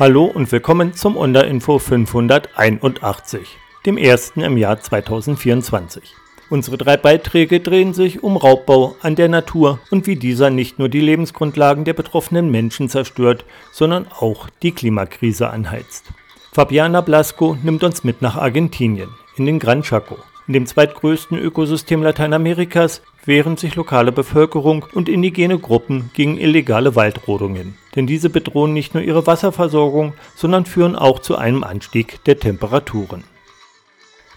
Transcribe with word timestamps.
Hallo 0.00 0.24
und 0.24 0.50
willkommen 0.50 0.94
zum 0.94 1.14
Onderinfo 1.14 1.78
581, 1.78 3.58
dem 3.84 3.98
ersten 3.98 4.40
im 4.40 4.56
Jahr 4.56 4.80
2024. 4.80 6.14
Unsere 6.48 6.78
drei 6.78 6.96
Beiträge 6.96 7.60
drehen 7.60 7.92
sich 7.92 8.22
um 8.22 8.38
Raubbau 8.38 8.96
an 9.02 9.14
der 9.14 9.28
Natur 9.28 9.78
und 9.90 10.06
wie 10.06 10.16
dieser 10.16 10.48
nicht 10.48 10.78
nur 10.78 10.88
die 10.88 11.02
Lebensgrundlagen 11.02 11.84
der 11.84 11.92
betroffenen 11.92 12.50
Menschen 12.50 12.88
zerstört, 12.88 13.44
sondern 13.72 14.06
auch 14.08 14.48
die 14.62 14.72
Klimakrise 14.72 15.50
anheizt. 15.50 16.06
Fabiana 16.50 17.02
Blasco 17.02 17.58
nimmt 17.62 17.84
uns 17.84 18.02
mit 18.02 18.22
nach 18.22 18.36
Argentinien, 18.36 19.10
in 19.36 19.44
den 19.44 19.58
Gran 19.58 19.82
Chaco. 19.82 20.16
In 20.50 20.54
dem 20.54 20.66
zweitgrößten 20.66 21.38
Ökosystem 21.38 22.02
Lateinamerikas 22.02 23.02
wehren 23.24 23.56
sich 23.56 23.76
lokale 23.76 24.10
Bevölkerung 24.10 24.84
und 24.92 25.08
indigene 25.08 25.60
Gruppen 25.60 26.10
gegen 26.12 26.38
illegale 26.38 26.96
Waldrodungen. 26.96 27.78
Denn 27.94 28.08
diese 28.08 28.30
bedrohen 28.30 28.72
nicht 28.72 28.92
nur 28.92 29.04
ihre 29.04 29.28
Wasserversorgung, 29.28 30.12
sondern 30.34 30.66
führen 30.66 30.96
auch 30.96 31.20
zu 31.20 31.36
einem 31.36 31.62
Anstieg 31.62 32.24
der 32.24 32.40
Temperaturen. 32.40 33.22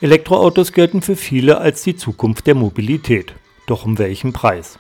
Elektroautos 0.02 0.72
gelten 0.72 1.02
für 1.02 1.16
viele 1.16 1.58
als 1.58 1.82
die 1.82 1.96
Zukunft 1.96 2.46
der 2.46 2.54
Mobilität. 2.54 3.34
Doch 3.66 3.84
um 3.84 3.98
welchen 3.98 4.34
Preis? 4.34 4.78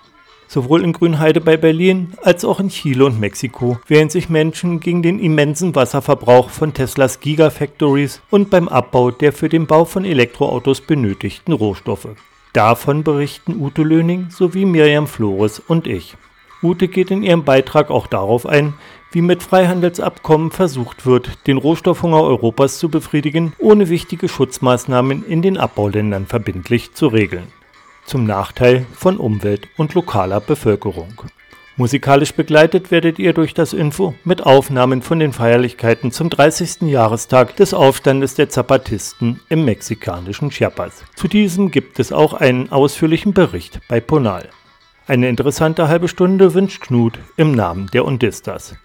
Sowohl 0.53 0.83
in 0.83 0.93
Grünheide 0.93 1.41
bei 1.41 1.57
Berlin 1.57 2.13
als 2.21 2.45
auch 2.45 2.59
in 2.59 2.69
Chile 2.69 3.05
und 3.05 3.19
Mexiko 3.19 3.79
wehren 3.87 4.11
sich 4.11 4.29
Menschen 4.29 4.79
gegen 4.79 5.01
den 5.01 5.17
immensen 5.17 5.73
Wasserverbrauch 5.73 6.51
von 6.51 6.75
Teslas 6.75 7.19
Gigafactories 7.19 8.21
und 8.29 8.51
beim 8.51 8.67
Abbau 8.67 9.09
der 9.09 9.33
für 9.33 9.49
den 9.49 9.65
Bau 9.65 9.83
von 9.83 10.05
Elektroautos 10.05 10.81
benötigten 10.81 11.53
Rohstoffe. 11.53 12.09
Davon 12.53 13.03
berichten 13.03 13.59
Ute 13.59 13.81
Löning 13.81 14.27
sowie 14.29 14.65
Miriam 14.65 15.07
Flores 15.07 15.57
und 15.57 15.87
ich. 15.87 16.17
Ute 16.61 16.87
geht 16.87 17.09
in 17.09 17.23
ihrem 17.23 17.45
Beitrag 17.45 17.89
auch 17.89 18.05
darauf 18.05 18.45
ein, 18.45 18.75
wie 19.11 19.23
mit 19.23 19.41
Freihandelsabkommen 19.41 20.51
versucht 20.51 21.07
wird, 21.07 21.47
den 21.47 21.57
Rohstoffhunger 21.57 22.21
Europas 22.21 22.77
zu 22.77 22.89
befriedigen, 22.89 23.53
ohne 23.57 23.89
wichtige 23.89 24.29
Schutzmaßnahmen 24.29 25.25
in 25.25 25.41
den 25.41 25.57
Abbauländern 25.57 26.27
verbindlich 26.27 26.93
zu 26.93 27.07
regeln 27.07 27.47
zum 28.05 28.25
Nachteil 28.25 28.85
von 28.93 29.17
Umwelt 29.17 29.67
und 29.77 29.93
lokaler 29.93 30.39
Bevölkerung. 30.39 31.23
Musikalisch 31.75 32.33
begleitet 32.33 32.91
werdet 32.91 33.17
ihr 33.17 33.33
durch 33.33 33.55
das 33.55 33.73
Info 33.73 34.13
mit 34.23 34.43
Aufnahmen 34.45 35.01
von 35.01 35.17
den 35.17 35.33
Feierlichkeiten 35.33 36.11
zum 36.11 36.29
30. 36.29 36.83
Jahrestag 36.83 37.55
des 37.55 37.73
Aufstandes 37.73 38.35
der 38.35 38.49
Zapatisten 38.49 39.39
im 39.49 39.65
mexikanischen 39.65 40.51
Chiapas. 40.51 41.03
Zu 41.15 41.27
diesem 41.27 41.71
gibt 41.71 41.99
es 41.99 42.11
auch 42.11 42.35
einen 42.35 42.71
ausführlichen 42.71 43.33
Bericht 43.33 43.79
bei 43.87 43.99
Ponal. 43.99 44.49
Eine 45.07 45.29
interessante 45.29 45.87
halbe 45.87 46.07
Stunde 46.07 46.53
wünscht 46.53 46.81
Knut 46.83 47.17
im 47.37 47.53
Namen 47.53 47.87
der 47.87 48.05
Undistas. 48.05 48.75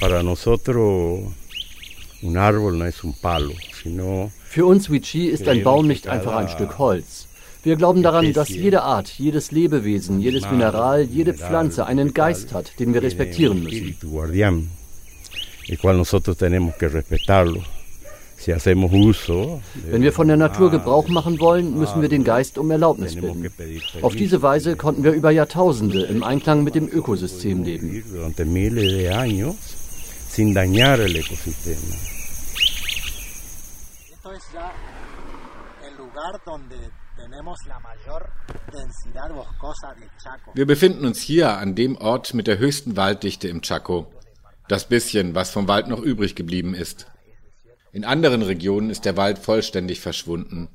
Para 0.00 0.22
nosotros 0.22 1.30
un 2.22 2.36
árbol 2.36 2.78
no 2.78 2.86
es 2.86 3.04
un 3.04 3.14
palo, 3.20 3.52
sino 3.82 4.32
für 4.50 4.66
uns 4.66 4.90
Wichi 4.90 5.26
ist 5.26 5.46
ein 5.46 5.62
Baum 5.62 5.86
nicht 5.86 6.08
einfach 6.08 6.34
ein 6.34 6.48
Stück 6.48 6.78
Holz. 6.78 7.28
Wir 7.62 7.76
glauben 7.76 8.02
daran, 8.02 8.32
dass 8.32 8.48
jede 8.48 8.82
Art, 8.82 9.08
jedes 9.08 9.52
Lebewesen, 9.52 10.18
jedes 10.18 10.50
Mineral, 10.50 11.02
jede 11.02 11.34
Pflanze 11.34 11.86
einen 11.86 12.14
Geist 12.14 12.52
hat, 12.52 12.72
den 12.80 12.92
wir 12.92 13.00
respektieren 13.00 13.62
müssen. 13.62 13.96
Wenn 19.88 20.02
wir 20.02 20.12
von 20.12 20.26
der 20.26 20.36
Natur 20.36 20.72
Gebrauch 20.72 21.06
machen 21.06 21.38
wollen, 21.38 21.78
müssen 21.78 22.02
wir 22.02 22.08
den 22.08 22.24
Geist 22.24 22.58
um 22.58 22.72
Erlaubnis 22.72 23.14
bitten. 23.14 23.46
Auf 24.02 24.16
diese 24.16 24.42
Weise 24.42 24.74
konnten 24.74 25.04
wir 25.04 25.12
über 25.12 25.30
Jahrtausende 25.30 26.02
im 26.06 26.24
Einklang 26.24 26.64
mit 26.64 26.74
dem 26.74 26.88
Ökosystem 26.88 27.62
leben. 27.62 28.02
Es 34.40 34.54
ya 34.54 34.72
el 35.86 35.96
lugar 35.96 36.40
donde 36.44 36.76
tenemos 37.16 37.58
la 37.66 37.78
mayor 37.80 38.30
densidad 38.72 39.30
boscosa 39.34 39.94
de 39.94 40.06
Chaco. 40.22 40.52
Wir 40.54 40.66
befinden 40.66 41.04
uns 41.04 41.20
hier 41.20 41.58
an 41.58 41.74
dem 41.74 41.96
Ort 41.96 42.34
mit 42.34 42.46
der 42.46 42.58
höchsten 42.58 42.96
Walddichte 42.96 43.48
im 43.48 43.60
Chaco. 43.60 44.12
Das 44.68 44.88
bisschen, 44.88 45.34
was 45.34 45.50
vom 45.50 45.68
Wald 45.68 45.88
noch 45.88 46.00
übrig 46.00 46.34
geblieben 46.34 46.74
ist. 46.74 47.06
In 47.92 48.04
anderen 48.04 48.42
Regionen 48.42 48.90
ist 48.90 49.04
der 49.04 49.16
Wald 49.16 49.38
vollständig 49.38 50.00
verschwunden. 50.00 50.68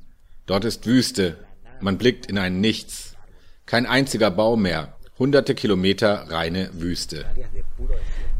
Dort 0.44 0.64
ist 0.64 0.86
Wüste. 0.86 1.38
Man 1.80 1.98
blickt 1.98 2.26
in 2.26 2.38
ein 2.38 2.60
Nichts. 2.60 3.16
Kein 3.64 3.86
einziger 3.86 4.30
Baum 4.30 4.62
mehr. 4.62 4.96
Hunderte 5.18 5.54
Kilometer 5.54 6.26
reine 6.28 6.70
Wüste. 6.74 7.24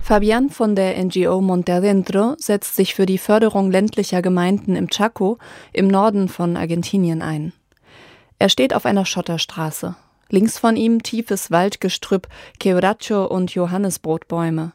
Fabian 0.06 0.50
von 0.50 0.76
der 0.76 1.02
NGO 1.04 1.40
Monte 1.40 1.72
Adentro 1.72 2.36
setzt 2.38 2.76
sich 2.76 2.94
für 2.94 3.06
die 3.06 3.18
Förderung 3.18 3.72
ländlicher 3.72 4.22
Gemeinden 4.22 4.76
im 4.76 4.88
Chaco 4.88 5.38
im 5.72 5.88
Norden 5.88 6.28
von 6.28 6.56
Argentinien 6.56 7.22
ein. 7.22 7.52
Er 8.38 8.48
steht 8.48 8.72
auf 8.72 8.86
einer 8.86 9.04
Schotterstraße. 9.04 9.96
Links 10.30 10.58
von 10.60 10.76
ihm 10.76 11.02
tiefes 11.02 11.50
Waldgestrüpp, 11.50 12.28
Quebracho 12.60 13.24
und 13.24 13.52
Johannesbrotbäume. 13.52 14.74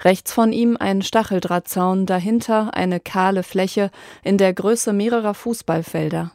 Rechts 0.00 0.32
von 0.32 0.50
ihm 0.50 0.78
ein 0.80 1.02
Stacheldrahtzaun, 1.02 2.06
dahinter 2.06 2.72
eine 2.72 3.00
kahle 3.00 3.42
Fläche 3.42 3.90
in 4.22 4.38
der 4.38 4.54
Größe 4.54 4.94
mehrerer 4.94 5.34
Fußballfelder. 5.34 6.32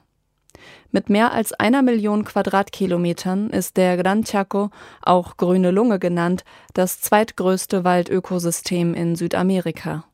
Mit 0.92 1.09
mehr 1.09 1.31
als 1.31 1.53
einer 1.53 1.81
Million 1.81 2.25
Quadratkilometern 2.25 3.50
ist 3.50 3.78
der 3.78 3.97
Gran 3.97 4.24
Chaco, 4.24 4.72
auch 5.02 5.38
Grüne 5.38 5.72
Lunge 5.72 6.00
genannt, 6.00 6.44
das 6.74 7.00
zweitgrößte 7.02 7.84
Waldökosystem 7.84 8.94
in 8.94 9.16
Südamerika. 9.16 10.06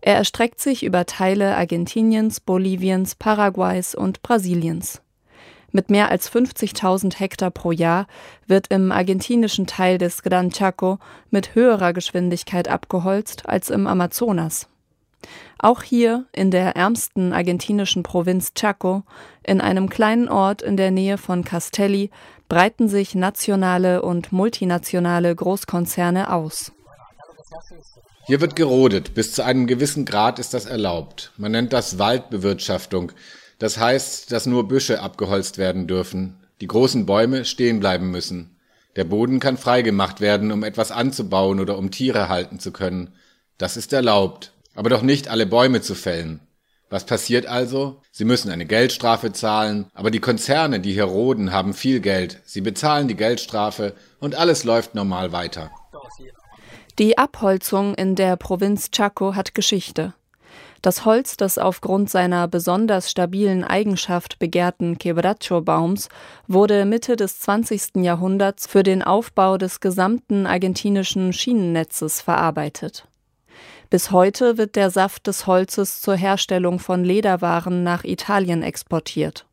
Er 0.00 0.16
erstreckt 0.16 0.60
sich 0.60 0.82
über 0.82 1.06
Teile 1.06 1.56
Argentiniens, 1.56 2.40
Boliviens, 2.40 3.14
Paraguays 3.14 3.94
und 3.94 4.22
Brasiliens. 4.22 5.00
Mit 5.70 5.90
mehr 5.90 6.10
als 6.10 6.30
50.000 6.30 7.18
Hektar 7.18 7.50
pro 7.50 7.72
Jahr 7.72 8.06
wird 8.46 8.66
im 8.68 8.92
argentinischen 8.92 9.66
Teil 9.66 9.96
des 9.96 10.22
Gran 10.22 10.50
Chaco 10.50 10.98
mit 11.30 11.54
höherer 11.54 11.94
Geschwindigkeit 11.94 12.68
abgeholzt 12.68 13.48
als 13.48 13.70
im 13.70 13.86
Amazonas. 13.86 14.68
Auch 15.58 15.82
hier 15.82 16.26
in 16.32 16.50
der 16.50 16.74
ärmsten 16.74 17.32
argentinischen 17.32 18.02
Provinz 18.02 18.52
Chaco, 18.54 19.04
in 19.44 19.60
einem 19.60 19.88
kleinen 19.88 20.28
Ort 20.28 20.60
in 20.60 20.76
der 20.76 20.90
Nähe 20.90 21.18
von 21.18 21.44
Castelli, 21.44 22.10
breiten 22.48 22.88
sich 22.88 23.14
nationale 23.14 24.02
und 24.02 24.32
multinationale 24.32 25.34
Großkonzerne 25.34 26.32
aus. 26.32 26.72
Hier 28.26 28.40
wird 28.40 28.56
gerodet. 28.56 29.14
Bis 29.14 29.32
zu 29.32 29.44
einem 29.44 29.66
gewissen 29.66 30.04
Grad 30.04 30.38
ist 30.38 30.52
das 30.52 30.66
erlaubt. 30.66 31.32
Man 31.36 31.52
nennt 31.52 31.72
das 31.72 31.98
Waldbewirtschaftung. 31.98 33.12
Das 33.58 33.78
heißt, 33.78 34.32
dass 34.32 34.46
nur 34.46 34.66
Büsche 34.66 35.00
abgeholzt 35.00 35.58
werden 35.58 35.86
dürfen. 35.86 36.40
Die 36.60 36.66
großen 36.66 37.06
Bäume 37.06 37.44
stehen 37.44 37.80
bleiben 37.80 38.10
müssen. 38.10 38.58
Der 38.96 39.04
Boden 39.04 39.40
kann 39.40 39.56
freigemacht 39.56 40.20
werden, 40.20 40.52
um 40.52 40.64
etwas 40.64 40.90
anzubauen 40.90 41.60
oder 41.60 41.78
um 41.78 41.90
Tiere 41.90 42.28
halten 42.28 42.58
zu 42.58 42.72
können. 42.72 43.14
Das 43.58 43.76
ist 43.76 43.92
erlaubt 43.92 44.52
aber 44.74 44.90
doch 44.90 45.02
nicht 45.02 45.28
alle 45.28 45.46
Bäume 45.46 45.80
zu 45.80 45.94
fällen. 45.94 46.40
Was 46.90 47.06
passiert 47.06 47.46
also? 47.46 48.02
Sie 48.10 48.26
müssen 48.26 48.50
eine 48.50 48.66
Geldstrafe 48.66 49.32
zahlen, 49.32 49.86
aber 49.94 50.10
die 50.10 50.20
Konzerne, 50.20 50.78
die 50.78 50.92
hier 50.92 51.04
roden, 51.04 51.50
haben 51.50 51.72
viel 51.72 52.00
Geld. 52.00 52.40
Sie 52.44 52.60
bezahlen 52.60 53.08
die 53.08 53.16
Geldstrafe 53.16 53.94
und 54.20 54.34
alles 54.34 54.64
läuft 54.64 54.94
normal 54.94 55.32
weiter. 55.32 55.70
Die 56.98 57.16
Abholzung 57.16 57.94
in 57.94 58.14
der 58.14 58.36
Provinz 58.36 58.90
Chaco 58.90 59.34
hat 59.34 59.54
Geschichte. 59.54 60.12
Das 60.82 61.04
Holz 61.06 61.36
des 61.38 61.58
aufgrund 61.58 62.10
seiner 62.10 62.48
besonders 62.48 63.10
stabilen 63.10 63.64
Eigenschaft 63.64 64.38
begehrten 64.38 64.98
Quebracho-Baums 64.98 66.08
wurde 66.48 66.84
Mitte 66.84 67.16
des 67.16 67.38
20. 67.40 68.02
Jahrhunderts 68.02 68.66
für 68.66 68.82
den 68.82 69.02
Aufbau 69.02 69.56
des 69.56 69.80
gesamten 69.80 70.44
argentinischen 70.44 71.32
Schienennetzes 71.32 72.20
verarbeitet. 72.20 73.06
Bis 73.92 74.10
heute 74.10 74.56
wird 74.56 74.74
der 74.74 74.88
Saft 74.88 75.26
des 75.26 75.46
Holzes 75.46 76.00
zur 76.00 76.14
Herstellung 76.16 76.78
von 76.78 77.04
Lederwaren 77.04 77.82
nach 77.82 78.04
Italien 78.04 78.62
exportiert. 78.62 79.44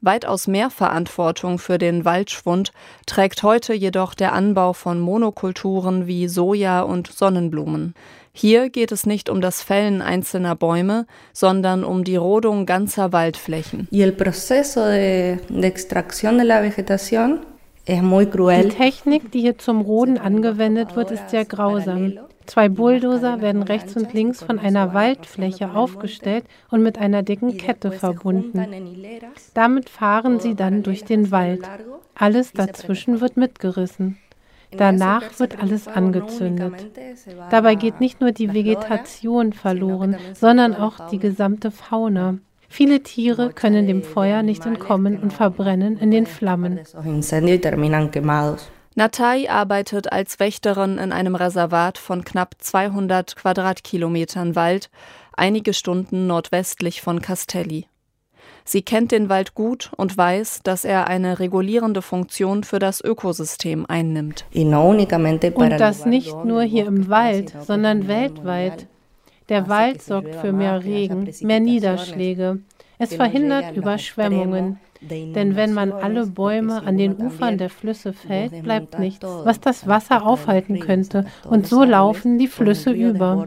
Weitaus 0.00 0.46
mehr 0.46 0.70
Verantwortung 0.70 1.58
für 1.58 1.76
den 1.76 2.04
Waldschwund 2.04 2.70
trägt 3.06 3.42
heute 3.42 3.74
jedoch 3.74 4.14
der 4.14 4.34
Anbau 4.34 4.72
von 4.72 5.00
Monokulturen 5.00 6.06
wie 6.06 6.28
Soja 6.28 6.82
und 6.82 7.08
Sonnenblumen. 7.08 7.94
Hier 8.32 8.70
geht 8.70 8.92
es 8.92 9.04
nicht 9.04 9.28
um 9.28 9.40
das 9.40 9.64
Fällen 9.64 10.00
einzelner 10.00 10.54
Bäume, 10.54 11.08
sondern 11.32 11.82
um 11.82 12.04
die 12.04 12.14
Rodung 12.14 12.66
ganzer 12.66 13.12
Waldflächen. 13.12 13.88
Y 13.90 14.02
el 14.02 14.12
proceso 14.12 14.84
de, 14.84 15.38
de 15.48 15.66
extracción 15.66 16.38
de 16.38 16.44
la 16.44 16.62
vegetación 16.62 17.40
die 17.88 18.68
Technik, 18.68 19.32
die 19.32 19.40
hier 19.40 19.58
zum 19.58 19.80
Roden 19.80 20.18
angewendet 20.18 20.94
wird, 20.94 21.10
ist 21.10 21.30
sehr 21.30 21.44
grausam. 21.44 22.12
Zwei 22.50 22.68
Bulldozer 22.68 23.40
werden 23.40 23.62
rechts 23.62 23.94
und 23.94 24.12
links 24.12 24.42
von 24.42 24.58
einer 24.58 24.92
Waldfläche 24.92 25.70
aufgestellt 25.72 26.44
und 26.68 26.82
mit 26.82 26.98
einer 26.98 27.22
dicken 27.22 27.56
Kette 27.56 27.92
verbunden. 27.92 28.66
Damit 29.54 29.88
fahren 29.88 30.40
sie 30.40 30.56
dann 30.56 30.82
durch 30.82 31.04
den 31.04 31.30
Wald. 31.30 31.62
Alles 32.16 32.52
dazwischen 32.52 33.20
wird 33.20 33.36
mitgerissen. 33.36 34.18
Danach 34.76 35.38
wird 35.38 35.62
alles 35.62 35.86
angezündet. 35.86 36.74
Dabei 37.52 37.76
geht 37.76 38.00
nicht 38.00 38.20
nur 38.20 38.32
die 38.32 38.52
Vegetation 38.52 39.52
verloren, 39.52 40.16
sondern 40.34 40.74
auch 40.74 41.08
die 41.08 41.20
gesamte 41.20 41.70
Fauna. 41.70 42.38
Viele 42.68 43.00
Tiere 43.04 43.52
können 43.52 43.86
dem 43.86 44.02
Feuer 44.02 44.42
nicht 44.42 44.66
entkommen 44.66 45.20
und 45.20 45.32
verbrennen 45.32 45.98
in 45.98 46.10
den 46.10 46.26
Flammen. 46.26 46.80
Natai 49.00 49.48
arbeitet 49.48 50.12
als 50.12 50.38
Wächterin 50.40 50.98
in 50.98 51.10
einem 51.10 51.34
Reservat 51.34 51.96
von 51.96 52.22
knapp 52.22 52.56
200 52.58 53.34
Quadratkilometern 53.34 54.54
Wald, 54.56 54.90
einige 55.34 55.72
Stunden 55.72 56.26
nordwestlich 56.26 57.00
von 57.00 57.22
Castelli. 57.22 57.86
Sie 58.66 58.82
kennt 58.82 59.10
den 59.10 59.30
Wald 59.30 59.54
gut 59.54 59.90
und 59.96 60.18
weiß, 60.18 60.60
dass 60.64 60.84
er 60.84 61.06
eine 61.06 61.38
regulierende 61.38 62.02
Funktion 62.02 62.62
für 62.62 62.78
das 62.78 63.00
Ökosystem 63.02 63.86
einnimmt. 63.88 64.44
Und 64.52 65.70
das 65.78 66.04
nicht 66.04 66.44
nur 66.44 66.60
hier 66.60 66.84
im 66.84 67.08
Wald, 67.08 67.54
sondern 67.62 68.06
weltweit. 68.06 68.86
Der 69.48 69.70
Wald 69.70 70.02
sorgt 70.02 70.34
für 70.34 70.52
mehr 70.52 70.84
Regen, 70.84 71.26
mehr 71.40 71.60
Niederschläge. 71.60 72.58
Es 72.98 73.14
verhindert 73.14 73.74
Überschwemmungen. 73.74 74.78
Denn 75.00 75.56
wenn 75.56 75.72
man 75.72 75.92
alle 75.92 76.26
Bäume 76.26 76.82
an 76.82 76.98
den 76.98 77.16
Ufern 77.16 77.56
der 77.56 77.70
Flüsse 77.70 78.12
fällt, 78.12 78.62
bleibt 78.62 78.98
nichts, 78.98 79.24
was 79.24 79.60
das 79.60 79.86
Wasser 79.86 80.26
aufhalten 80.26 80.78
könnte. 80.80 81.24
Und 81.44 81.66
so 81.66 81.84
laufen 81.84 82.38
die 82.38 82.48
Flüsse 82.48 82.90
über. 82.90 83.46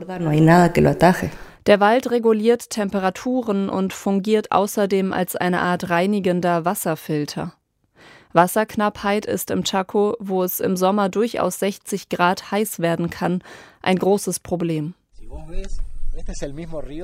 Der 1.65 1.79
Wald 1.79 2.11
reguliert 2.11 2.69
Temperaturen 2.69 3.69
und 3.69 3.93
fungiert 3.93 4.51
außerdem 4.51 5.13
als 5.13 5.35
eine 5.35 5.61
Art 5.61 5.89
reinigender 5.89 6.65
Wasserfilter. 6.65 7.53
Wasserknappheit 8.33 9.25
ist 9.25 9.51
im 9.51 9.63
Chaco, 9.63 10.15
wo 10.19 10.43
es 10.43 10.59
im 10.59 10.75
Sommer 10.75 11.07
durchaus 11.09 11.59
60 11.59 12.09
Grad 12.09 12.51
heiß 12.51 12.79
werden 12.79 13.09
kann, 13.11 13.43
ein 13.81 13.97
großes 13.97 14.39
Problem. 14.39 14.95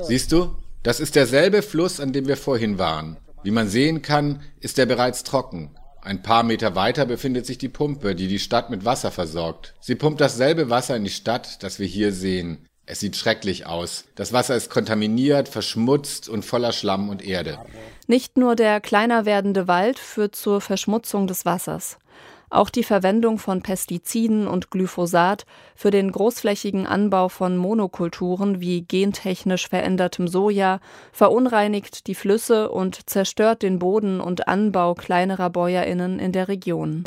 Siehst 0.01 0.31
du, 0.31 0.56
das 0.84 1.00
ist 1.00 1.16
derselbe 1.16 1.62
Fluss, 1.62 2.00
an 2.00 2.13
dem 2.13 2.28
wir 2.28 2.38
vorhin 2.38 2.80
waren. 2.80 3.18
Wie 3.44 3.51
man 3.51 3.69
sehen 3.69 4.01
kann, 4.01 4.41
ist 4.59 4.80
er 4.80 4.86
bereits 4.86 5.24
trocken. 5.24 5.71
Ein 6.01 6.21
paar 6.21 6.44
Meter 6.44 6.75
weiter 6.75 7.06
befindet 7.06 7.45
sich 7.45 7.57
die 7.57 7.69
Pumpe, 7.69 8.15
die 8.15 8.27
die 8.27 8.39
Stadt 8.39 8.69
mit 8.69 8.86
Wasser 8.86 9.12
versorgt. 9.12 9.75
Sie 9.80 9.95
pumpt 9.95 10.21
dasselbe 10.21 10.69
Wasser 10.69 10.95
in 10.95 11.03
die 11.03 11.09
Stadt, 11.09 11.62
das 11.62 11.80
wir 11.80 11.88
hier 11.88 12.13
sehen. 12.13 12.65
Es 12.91 13.01
sieht 13.01 13.15
schrecklich 13.15 13.68
aus. 13.68 14.06
Das 14.15 14.33
Wasser 14.33 14.56
ist 14.56 14.71
kontaminiert, 14.71 15.47
verschmutzt 15.47 16.27
und 16.27 16.44
voller 16.44 16.71
Schlamm 16.71 17.09
und 17.09 17.24
Erde. 17.24 17.59
Nicht 18.07 18.36
nur 18.36 18.56
der 18.56 18.81
kleiner 18.81 19.25
werdende 19.25 19.68
Wald 19.68 20.00
führt 20.00 20.36
zur 20.36 20.59
Verschmutzung 20.59 21.27
des 21.27 21.45
Wassers. 21.45 21.99
Auch 22.51 22.72
die 22.72 22.84
Verwendung 22.84 23.38
von 23.38 23.62
Pestiziden 23.62 24.48
und 24.48 24.72
Glyphosat 24.72 25.46
für 25.75 25.92
den 25.92 26.12
großflächigen 26.12 26.88
Anbau 26.88 27.30
von 27.30 27.57
Monokulturen 27.57 28.60
wie 28.60 28.81
gentechnisch 28.81 29.68
verändertem 29.68 30.28
Soja 30.28 30.80
verunreinigt 31.12 32.07
die 32.07 32.16
Flüsse 32.16 32.69
und 32.72 33.07
zerstört 33.07 33.62
den 33.62 33.78
Boden 33.78 34.19
und 34.19 34.48
Anbau 34.48 34.96
kleinerer 34.96 35.51
Bäuerinnen 35.51 36.18
in 36.18 36.31
der 36.31 36.48
Region. 36.48 37.04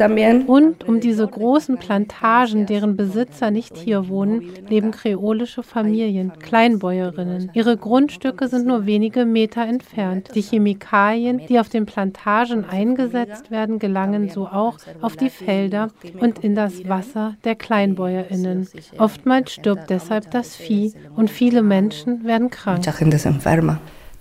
Und 0.47 0.85
um 0.85 1.01
diese 1.01 1.27
großen 1.27 1.79
Plantagen, 1.79 2.67
deren 2.67 2.97
Besitzer 2.97 3.51
nicht 3.51 3.77
hier 3.77 4.09
wohnen, 4.09 4.53
leben 4.69 4.93
kreolische 4.93 5.65
Familien, 5.65 6.39
Kleinbäuerinnen. 6.39 7.51
Ihre 7.53 7.77
Grundstücke 7.77 8.47
sind 8.47 8.67
nur 8.67 8.87
wenige 8.87 9.25
Meter 9.25 9.63
entfernt. 9.67 10.31
Die 10.35 10.43
Chemikalien, 10.43 11.47
die 11.49 11.59
auf 11.59 11.69
den 11.69 11.87
Plantagen 11.87 12.65
eingesetzt 12.65 13.51
werden, 13.51 13.81
gelangen 13.81 14.29
so 14.29 14.47
auch 14.47 14.79
auf 15.01 15.17
die 15.17 15.32
Felder 15.33 15.89
und 16.21 16.39
in 16.41 16.55
das 16.55 16.89
Wasser 16.89 17.37
der 17.45 17.55
Kleinbäuerinnen. 17.55 18.69
Oftmals 18.99 19.53
stirbt 19.53 19.91
deshalb 19.91 20.31
das 20.31 20.57
Vieh 20.57 20.93
und 21.17 21.31
viele 21.31 21.63
Menschen 21.63 22.25
werden 22.25 22.51
krank. 22.51 22.85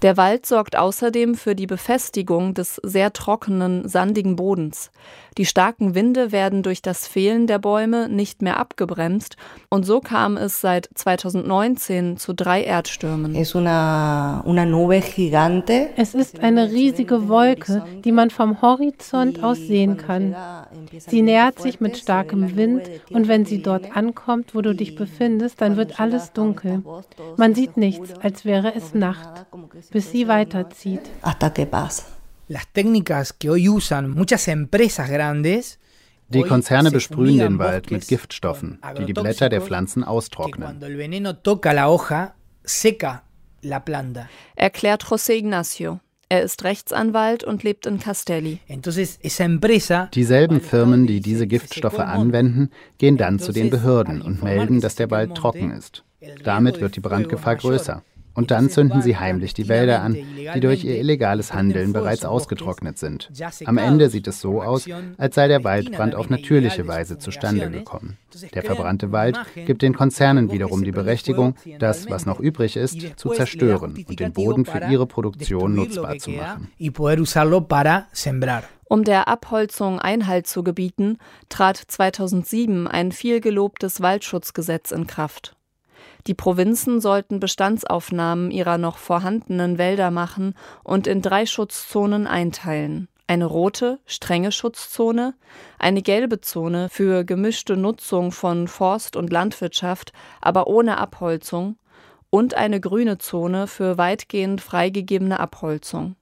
Der 0.02 0.18
Wald 0.18 0.48
sorgt 0.48 0.75
außerdem 0.75 1.36
für 1.36 1.54
die 1.54 1.68
Befestigung 1.68 2.56
des 2.56 2.78
sehr 2.84 3.13
trockenen, 3.13 3.88
sandigen 3.88 4.36
Bodens. 4.36 4.90
Die 5.38 5.45
starken 5.45 5.95
Winde 5.95 6.33
werden 6.33 6.62
durch 6.62 6.81
das 6.81 7.07
Fehlen 7.07 7.48
der 7.48 7.57
Bäume 7.57 8.10
nicht 8.10 8.42
mehr 8.42 8.57
abgebremst 8.57 9.38
und 9.69 9.86
so 9.86 10.01
kam 10.01 10.36
es 10.36 10.60
seit 10.60 10.89
2019 10.94 12.18
zu 12.18 12.33
drei 12.33 12.63
Erdstürmen. 12.63 13.33
Es 15.95 16.13
ist 16.13 16.39
eine 16.42 16.72
riesige 16.72 17.30
Wolke, 17.30 17.86
die 18.04 18.12
man 18.12 18.30
vom 18.30 18.62
Horizont 18.62 19.42
aus 19.42 19.57
sehen 19.57 19.95
kann. 19.95 20.36
Sie 20.98 21.22
nähert 21.22 21.62
sich 21.62 21.80
mit 21.80 21.98
starkem 21.98 22.57
Wind 22.57 22.84
und 23.10 23.30
wenn 23.30 23.45
sie 23.45 23.62
dort 23.62 23.95
ankommt, 23.95 24.54
wo 24.54 24.62
du 24.62 24.75
dich 24.75 24.95
befindest, 24.95 25.62
dann 25.62 25.77
wird 25.77 26.01
alles 26.01 26.34
dunkel. 26.34 26.84
Man 27.38 27.56
sieht 27.56 27.77
nichts, 27.77 28.13
als 28.22 28.44
wäre 28.44 28.75
es 28.75 28.94
Nacht, 28.94 29.45
bis 29.92 30.12
sie 30.12 30.27
weiterzieht. 30.27 31.01
Las 32.51 32.68
técnicas 32.74 33.31
que 33.31 33.50
hoy 33.50 33.69
usan 33.69 34.09
muchas 34.09 34.50
empresas 34.50 35.09
grandes 35.09 35.80
die 36.27 36.44
Konzerne 36.44 36.92
besprühen 36.92 37.38
den 37.38 37.59
Wald 37.59 37.92
mit 37.92 38.09
Giftstoffen, 38.09 38.77
die 38.98 39.06
die 39.06 39.13
Blätter 39.13 39.48
der 39.48 39.62
Pflanzen 39.62 40.03
austrocknen. 40.03 40.81
Erklärt 44.56 45.03
José 45.06 45.31
Ignacio. 45.33 46.00
Er 46.27 46.42
ist 46.42 46.63
Rechtsanwalt 46.65 47.45
und 47.45 47.63
lebt 47.63 47.86
in 47.86 48.00
Castelli. 48.00 48.59
Dieselben 50.13 50.62
Firmen, 50.62 51.07
die 51.07 51.21
diese 51.21 51.48
Giftstoffe 51.48 52.00
anwenden, 52.00 52.69
gehen 52.98 53.15
dann 53.15 53.39
zu 53.39 53.53
den 53.53 53.69
Behörden 53.69 54.21
und 54.21 54.44
melden, 54.44 54.81
dass 54.81 54.95
der 54.95 55.09
Wald 55.09 55.36
trocken 55.36 55.71
ist. 55.71 56.03
Damit 56.44 56.81
wird 56.81 56.98
die 56.98 57.01
Brandgefahr 57.01 57.56
größer. 57.56 58.03
Und 58.33 58.51
dann 58.51 58.69
zünden 58.69 59.01
sie 59.01 59.18
heimlich 59.18 59.54
die 59.54 59.68
Wälder 59.68 60.01
an, 60.01 60.18
die 60.56 60.60
durch 60.60 60.83
ihr 60.83 60.98
illegales 60.98 61.54
Handeln 61.54 61.94
bereits 61.94 62.25
ausgetrocknet 62.25 62.98
sind. 62.98 63.30
Am 63.66 63.78
Ende 63.78 64.10
sieht 64.10 64.28
es 64.28 64.39
so 64.39 64.62
aus, 64.62 64.88
als 65.18 65.36
sei 65.36 65.48
der 65.48 65.63
Waldbrand 65.63 66.16
auf 66.16 66.30
natürliche 66.30 66.88
Weise 66.88 67.18
zustande 67.18 67.69
gekommen. 67.69 68.18
Der 68.54 68.63
verbrannte 68.63 69.12
Wald 69.12 69.38
gibt 69.66 69.81
den 69.81 69.94
Konzernen 69.94 70.51
wiederum 70.51 70.83
die 70.83 70.92
Berechtigung, 70.92 71.56
das, 71.80 72.10
was 72.10 72.25
noch 72.25 72.39
übrig 72.39 72.78
ist, 72.78 73.18
zu 73.18 73.30
zerstören 73.30 74.06
und 74.07 74.19
den 74.19 74.34
Boden 74.34 74.66
für 74.66 74.80
ihre 74.89 75.07
Produktion 75.07 75.75
nutzbar 75.75 76.18
zu 76.18 76.31
machen. 76.31 76.72
Um 78.86 79.06
der 79.06 79.30
Abholzung 79.30 80.00
Einhalt 80.00 80.48
zu 80.48 80.63
gebieten, 80.63 81.17
trat 81.48 81.77
2007 81.77 82.89
ein 82.89 83.13
vielgelobtes 83.13 84.01
Waldschutzgesetz 84.01 84.91
in 84.91 85.08
Kraft. 85.08 85.56
Die 86.28 86.34
Provinzen 86.34 87.01
sollten 87.01 87.40
Bestandsaufnahmen 87.40 88.51
ihrer 88.51 88.78
noch 88.78 88.98
vorhandenen 88.98 89.78
Wälder 89.78 90.12
machen 90.12 90.56
und 90.84 91.08
in 91.08 91.22
drei 91.22 91.46
Schutzzonen 91.46 92.28
einteilen. 92.28 93.08
Eine 93.28 93.46
rote, 93.46 94.00
strenge 94.06 94.51
Schutzzone, 94.51 95.34
eine 95.80 96.01
gelbe 96.01 96.42
Zone 96.42 96.90
für 96.92 97.24
gemischte 97.24 97.78
Nutzung 97.78 98.32
von 98.32 98.68
Forst 98.68 99.16
und 99.16 99.32
Landwirtschaft, 99.32 100.12
aber 100.42 100.68
ohne 100.68 100.98
Abholzung, 100.98 101.78
und 102.30 102.56
eine 102.56 102.80
grüne 102.80 103.18
Zone 103.20 103.68
für 103.68 103.98
weitgehend 103.98 104.62
freigegebene 104.62 105.40
Abholzung. 105.40 106.16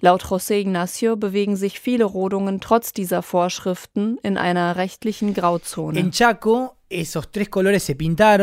Laut 0.00 0.24
José 0.24 0.54
Ignacio 0.54 1.16
bewegen 1.16 1.54
sich 1.54 1.78
viele 1.78 2.04
Rodungen 2.04 2.60
trotz 2.60 2.92
dieser 2.92 3.22
Vorschriften 3.22 4.18
in 4.22 4.36
einer 4.36 4.76
rechtlichen 4.76 5.32
Grauzone. 5.32 6.00
In 6.00 6.10
Chaco 6.10 6.72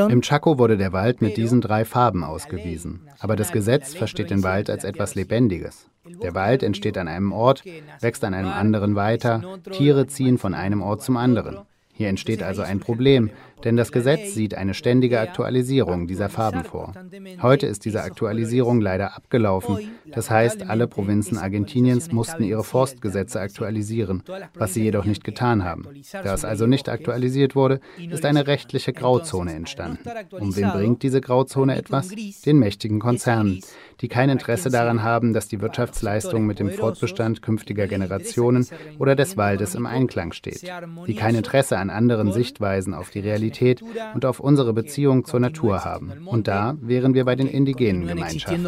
im 0.10 0.22
Chaco 0.22 0.58
wurde 0.58 0.78
der 0.78 0.92
Wald 0.94 1.22
mit 1.22 1.38
diesen 1.38 1.62
drei 1.62 1.86
Farben 1.86 2.24
ausgewiesen. 2.24 3.08
Aber 3.20 3.36
das 3.36 3.52
Gesetz 3.52 3.94
versteht 3.94 4.30
den 4.30 4.44
Wald 4.44 4.70
als 4.70 4.84
etwas 4.84 5.16
Lebendiges. 5.16 5.88
Der 6.24 6.34
Wald 6.34 6.64
entsteht 6.64 6.98
an 6.98 7.08
einem 7.08 7.32
Ort, 7.32 7.64
wächst 8.00 8.24
an 8.24 8.34
einem 8.34 8.50
anderen 8.50 8.96
weiter, 8.96 9.60
Tiere 9.72 10.08
ziehen 10.08 10.38
von 10.38 10.54
einem 10.54 10.82
Ort 10.82 11.04
zum 11.04 11.18
anderen. 11.18 11.60
Hier 11.94 12.08
entsteht 12.08 12.42
also 12.42 12.62
ein 12.62 12.80
Problem, 12.80 13.30
denn 13.64 13.76
das 13.76 13.92
Gesetz 13.92 14.34
sieht 14.34 14.56
eine 14.56 14.74
ständige 14.74 15.20
Aktualisierung 15.20 16.08
dieser 16.08 16.30
Farben 16.30 16.64
vor. 16.64 16.94
Heute 17.42 17.68
ist 17.68 17.86
diese 17.86 18.04
Aktualisierung 18.04 18.82
leider 18.82 19.16
abgelaufen. 19.16 19.92
Das 20.08 20.30
heißt, 20.30 20.70
alle 20.70 20.88
Provinzen 20.88 21.38
Argentiniens 21.38 22.12
mussten 22.12 22.44
ihre 22.44 22.64
Forstgesetze 22.64 23.40
aktualisieren, 23.40 24.24
was 24.56 24.74
sie 24.74 24.84
jedoch 24.84 25.06
nicht 25.06 25.24
getan 25.24 25.64
haben. 25.64 25.88
Da 26.12 26.34
es 26.34 26.46
also 26.46 26.68
nicht 26.68 26.90
aktualisiert 26.90 27.56
wurde, 27.56 27.80
ist 27.98 28.26
eine 28.26 28.48
rechtliche 28.48 28.94
Grauzone 28.94 29.54
entstanden. 29.54 30.00
Um 30.32 30.56
wen 30.56 30.70
bringt 30.72 31.04
diese 31.04 31.22
Grauzone 31.22 31.76
etwas? 31.76 32.10
Den 32.46 32.60
mächtigen 32.60 33.00
Konzernen, 33.00 33.62
die 34.02 34.08
kein 34.08 34.30
Interesse 34.30 34.70
daran 34.70 35.04
haben, 35.04 35.34
dass 35.34 35.48
die 35.48 35.62
Wirtschaftsleistung 35.62 36.46
mit 36.46 36.60
dem 36.60 36.70
Fortbestand 36.70 37.42
künftiger 37.42 37.88
Generationen 37.88 38.68
oder 38.98 39.16
des 39.16 39.38
Waldes 39.38 39.76
im 39.76 39.86
Einklang 39.86 40.32
steht, 40.32 40.64
die 41.08 41.16
kein 41.16 41.36
Interesse 41.36 41.78
an 41.78 41.90
anderen 41.90 42.32
Sichtweisen 42.32 42.94
auf 42.94 43.10
die 43.10 43.20
Realität 43.20 43.82
und 44.14 44.26
auf 44.26 44.40
unsere 44.40 44.74
Beziehung 44.74 45.26
zur 45.26 45.40
Natur 45.40 45.84
haben. 45.84 46.14
Und 46.26 46.48
da 46.48 46.78
wären 46.82 47.14
wir 47.14 47.26
bei 47.26 47.36
den 47.36 47.48
indigenen 47.48 48.08
Gemeinschaften. 48.08 48.66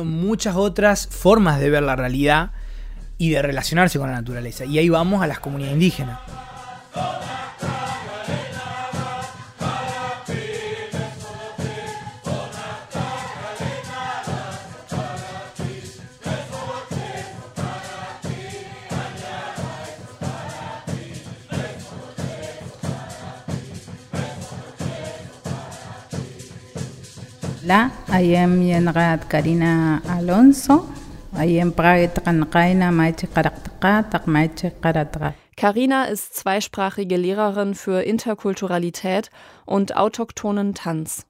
y 3.22 3.30
de 3.30 3.42
relacionarse 3.42 4.00
con 4.00 4.10
la 4.10 4.16
naturaleza. 4.16 4.66
Y 4.66 4.80
ahí 4.80 4.90
vamos 4.90 5.22
a 5.22 5.28
las 5.28 5.40
comunidades 5.40 5.76
indígenas. 5.76 6.18
La, 27.64 27.92
ayem 28.10 28.60
yenrat 28.64 29.30
Karina 29.30 30.02
Alonso, 30.08 30.86
Takmaiche 33.82 34.72
Karatra. 34.82 35.36
Carina 35.56 36.06
ist 36.06 36.36
zweisprachige 36.36 37.18
Lehrerin 37.18 37.76
für 37.76 38.02
Interkulturalität 38.02 39.30
und 39.66 39.96
autochthonen 39.96 40.74
Tanz. 40.74 41.28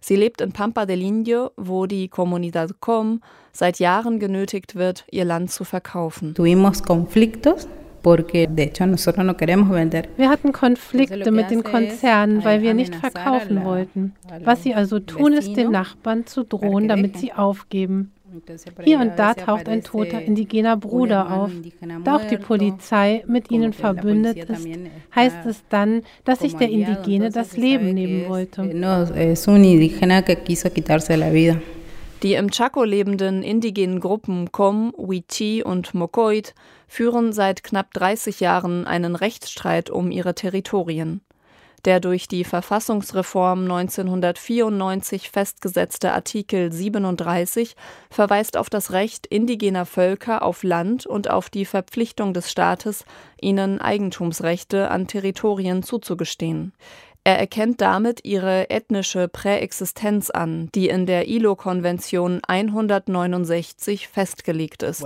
Sie 0.00 0.16
lebt 0.16 0.40
in 0.40 0.52
Pampa 0.52 0.86
del 0.86 1.02
Indio, 1.02 1.50
wo 1.58 1.84
die 1.84 2.08
Comunidad 2.08 2.80
Com 2.80 3.20
seit 3.52 3.78
Jahren 3.78 4.18
genötigt 4.18 4.76
wird, 4.76 5.04
ihr 5.10 5.26
Land 5.26 5.50
zu 5.50 5.64
verkaufen. 5.64 6.34
Tuvimos 6.34 6.82
conflictos 6.82 7.68
wir 10.16 10.28
hatten 10.28 10.52
Konflikte 10.52 11.32
mit 11.32 11.50
den 11.50 11.62
Konzernen, 11.64 12.44
weil 12.44 12.62
wir 12.62 12.74
nicht 12.74 12.94
verkaufen 12.94 13.64
wollten. 13.64 14.14
Was 14.44 14.62
sie 14.62 14.74
also 14.74 15.00
tun, 15.00 15.32
ist 15.32 15.56
den 15.56 15.70
Nachbarn 15.70 16.26
zu 16.26 16.44
drohen, 16.44 16.88
damit 16.88 17.16
sie 17.18 17.32
aufgeben. 17.32 18.12
Hier 18.82 18.98
und 18.98 19.12
da 19.16 19.34
taucht 19.34 19.68
ein 19.68 19.82
toter 19.82 20.20
indigener 20.20 20.76
Bruder 20.76 21.32
auf. 21.32 21.52
Da 22.04 22.16
auch 22.16 22.24
die 22.24 22.36
Polizei 22.36 23.22
mit 23.26 23.50
ihnen 23.50 23.72
verbündet 23.72 24.36
ist, 24.36 24.66
heißt 25.14 25.46
es 25.46 25.62
dann, 25.68 26.02
dass 26.24 26.40
sich 26.40 26.56
der 26.56 26.68
Indigene 26.68 27.30
das 27.30 27.56
Leben 27.56 27.94
nehmen 27.94 28.28
wollte. 28.28 28.62
Die 32.24 32.32
im 32.32 32.50
Chaco 32.50 32.84
lebenden 32.84 33.42
indigenen 33.42 34.00
Gruppen 34.00 34.50
Kom, 34.50 34.94
Wichi 34.96 35.62
und 35.62 35.92
Mokoit 35.92 36.54
führen 36.88 37.34
seit 37.34 37.62
knapp 37.62 37.92
30 37.92 38.40
Jahren 38.40 38.86
einen 38.86 39.14
Rechtsstreit 39.14 39.90
um 39.90 40.10
ihre 40.10 40.34
Territorien. 40.34 41.20
Der 41.84 42.00
durch 42.00 42.26
die 42.26 42.44
Verfassungsreform 42.44 43.64
1994 43.64 45.30
festgesetzte 45.30 46.12
Artikel 46.12 46.72
37 46.72 47.76
verweist 48.08 48.56
auf 48.56 48.70
das 48.70 48.92
Recht 48.92 49.26
indigener 49.26 49.84
Völker 49.84 50.44
auf 50.44 50.62
Land 50.62 51.04
und 51.04 51.28
auf 51.28 51.50
die 51.50 51.66
Verpflichtung 51.66 52.32
des 52.32 52.50
Staates, 52.50 53.04
ihnen 53.38 53.82
Eigentumsrechte 53.82 54.90
an 54.90 55.08
Territorien 55.08 55.82
zuzugestehen. 55.82 56.72
Er 57.26 57.38
erkennt 57.38 57.80
damit 57.80 58.22
ihre 58.26 58.68
ethnische 58.68 59.28
Präexistenz 59.28 60.28
an, 60.28 60.68
die 60.74 60.88
in 60.88 61.06
der 61.06 61.26
ILO-Konvention 61.26 62.42
169 62.46 64.08
festgelegt 64.08 64.82
ist. 64.82 65.02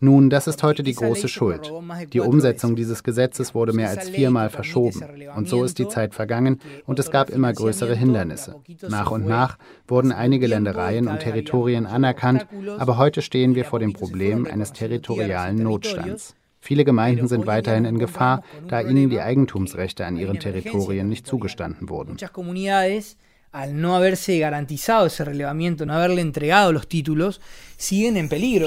Nun, 0.00 0.28
das 0.28 0.46
ist 0.46 0.62
heute 0.62 0.82
die 0.82 0.94
große 0.94 1.28
Schuld. 1.28 1.72
Die 2.12 2.20
Umsetzung 2.20 2.76
dieses 2.76 3.02
Gesetzes 3.02 3.54
wurde 3.54 3.72
mehr 3.72 3.88
als 3.88 4.10
viermal 4.10 4.50
verschoben. 4.50 5.02
Und 5.34 5.48
so 5.48 5.64
ist 5.64 5.78
die 5.78 5.88
Zeit 5.88 6.12
vergangen 6.12 6.60
und 6.84 6.98
es 6.98 7.10
gab 7.10 7.30
immer 7.30 7.50
größere 7.54 7.94
Hindernisse. 7.94 8.56
Nach 8.86 9.10
und 9.10 9.26
nach 9.26 9.56
wurden 9.86 10.12
einige 10.12 10.46
Ländereien 10.46 11.08
und 11.08 11.20
Territorien 11.20 11.86
anerkannt, 11.86 12.46
aber 12.76 12.98
heute 12.98 13.22
stehen 13.22 13.54
wir 13.54 13.64
vor 13.64 13.78
dem 13.78 13.94
Problem 13.94 14.46
eines 14.46 14.74
territorialen 14.74 15.56
Notstands. 15.56 16.34
Viele 16.68 16.84
Gemeinden 16.84 17.28
sind 17.28 17.46
weiterhin 17.46 17.86
in 17.86 17.98
Gefahr, 17.98 18.42
da 18.68 18.82
ihnen 18.82 19.08
die 19.08 19.20
Eigentumsrechte 19.20 20.04
an 20.04 20.18
ihren 20.18 20.38
Territorien 20.38 21.08
nicht 21.08 21.26
zugestanden 21.26 21.88
wurden. 21.88 22.18
al 23.50 23.72
no 23.72 23.94
haberse 23.94 24.38
garantizado 24.38 25.06
ese 25.06 25.24
relevamiento, 25.24 25.86
no 25.86 25.94
haberle 25.94 26.20
entregado 26.20 26.70
los 26.70 26.86
títulos, 26.86 27.40
siguen 27.78 28.18
en 28.18 28.28
peligro. 28.28 28.66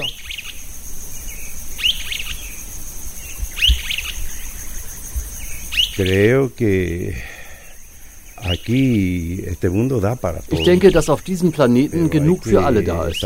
Creo 5.94 6.52
que 6.56 7.14
aquí 8.38 9.44
este 9.46 9.70
mundo 9.70 10.00
da 10.00 10.16
para 10.16 10.40
todo. 10.40 10.58
Ich 10.58 10.64
denke, 10.64 10.90
dass 10.90 11.08
auf 11.08 11.22
diesem 11.22 11.52
Planeten 11.52 12.10
genug 12.10 12.42
für 12.42 12.64
alle 12.64 12.82
da 12.82 13.06
ist. 13.06 13.22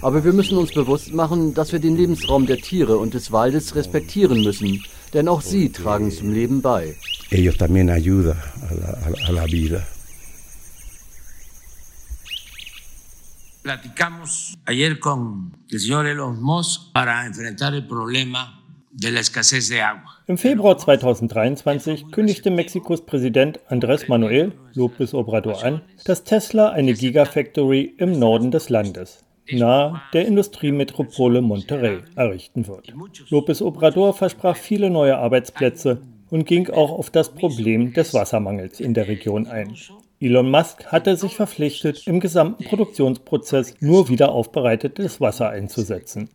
Aber 0.00 0.24
wir 0.24 0.32
müssen 0.32 0.58
uns 0.58 0.72
bewusst 0.72 1.12
machen, 1.12 1.54
dass 1.54 1.72
wir 1.72 1.78
den 1.78 1.96
Lebensraum 1.96 2.46
der 2.46 2.58
Tiere 2.58 2.98
und 2.98 3.14
des 3.14 3.32
Waldes 3.32 3.74
respektieren 3.74 4.42
müssen, 4.42 4.84
denn 5.12 5.28
auch 5.28 5.42
sie 5.42 5.70
tragen 5.70 6.10
zum 6.10 6.32
Leben 6.32 6.62
bei. 6.62 6.96
Ellos 7.30 7.56
también 7.56 7.88
ayudan 7.90 8.36
a 9.26 9.32
la, 9.32 9.46
vida. 9.46 9.86
Platicamos 13.62 14.58
ayer 14.66 14.98
con 14.98 15.52
el 15.70 15.78
señor 15.78 16.06
Elon 16.06 16.40
Musk 16.42 16.92
para 16.92 17.24
enfrentar 17.26 17.74
el 17.74 17.86
problema 17.86 18.62
Im 20.26 20.36
Februar 20.36 20.76
2023 20.76 22.10
kündigte 22.10 22.50
Mexikos 22.50 23.06
Präsident 23.06 23.58
Andrés 23.70 24.06
Manuel 24.08 24.52
López 24.74 25.14
Obrador 25.14 25.64
an, 25.64 25.80
dass 26.04 26.24
Tesla 26.24 26.68
eine 26.72 26.92
Gigafactory 26.92 27.94
im 27.96 28.18
Norden 28.18 28.50
des 28.50 28.68
Landes, 28.68 29.24
nahe 29.50 30.00
der 30.12 30.26
Industriemetropole 30.26 31.40
Monterrey, 31.40 31.98
errichten 32.14 32.66
wird. 32.66 32.92
López 33.30 33.62
Obrador 33.62 34.14
versprach 34.14 34.56
viele 34.56 34.90
neue 34.90 35.18
Arbeitsplätze 35.18 36.02
und 36.30 36.46
ging 36.46 36.70
auch 36.70 36.92
auf 36.92 37.10
das 37.10 37.30
Problem 37.30 37.92
des 37.92 38.14
Wassermangels 38.14 38.80
in 38.80 38.94
der 38.94 39.08
Region 39.08 39.46
ein. 39.46 39.74
Elon 40.20 40.50
Musk 40.50 40.86
hatte 40.86 41.16
sich 41.16 41.34
verpflichtet, 41.34 42.06
im 42.06 42.20
gesamten 42.20 42.64
Produktionsprozess 42.64 43.74
nur 43.80 44.08
wiederaufbereitetes 44.08 45.20
Wasser 45.20 45.50
einzusetzen. 45.50 46.30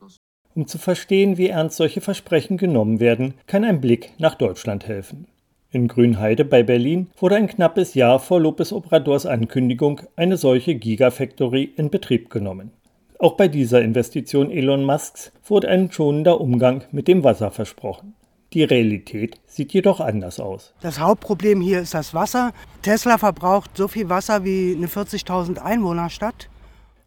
Um 0.54 0.68
zu 0.68 0.78
verstehen, 0.78 1.38
wie 1.38 1.48
ernst 1.48 1.78
solche 1.78 2.02
Versprechen 2.02 2.58
genommen 2.58 3.00
werden, 3.00 3.36
kann 3.46 3.64
ein 3.64 3.80
Blick 3.80 4.12
nach 4.18 4.36
Deutschland 4.36 4.88
helfen. 4.88 5.28
In 5.72 5.88
Grünheide 5.88 6.46
bei 6.46 6.64
Berlin 6.64 7.08
wurde 7.18 7.36
ein 7.36 7.48
knappes 7.48 7.94
Jahr 7.94 8.20
vor 8.20 8.40
Lopez 8.40 8.72
Obradors 8.72 9.26
Ankündigung 9.26 10.02
eine 10.16 10.38
solche 10.38 10.76
Gigafactory 10.76 11.74
in 11.76 11.90
Betrieb 11.90 12.30
genommen. 12.30 12.72
Auch 13.20 13.34
bei 13.34 13.48
dieser 13.48 13.82
Investition 13.82 14.52
Elon 14.52 14.84
Musks 14.84 15.32
wurde 15.46 15.70
ein 15.70 15.92
schonender 15.92 16.40
Umgang 16.40 16.84
mit 16.92 17.08
dem 17.08 17.24
Wasser 17.24 17.50
versprochen. 17.50 18.14
Die 18.54 18.64
Realität 18.64 19.40
sieht 19.48 19.74
jedoch 19.74 20.00
anders 20.00 20.40
aus. 20.40 20.74
Das 20.82 21.00
Hauptproblem 21.00 21.60
hier 21.60 21.82
ist 21.82 21.96
das 21.96 22.14
Wasser. 22.14 22.54
Tesla 22.84 23.18
verbraucht 23.18 23.72
so 23.76 23.88
viel 23.88 24.08
Wasser 24.10 24.44
wie 24.44 24.76
eine 24.78 24.86
40.000 24.86 25.58
Einwohnerstadt. 25.58 26.48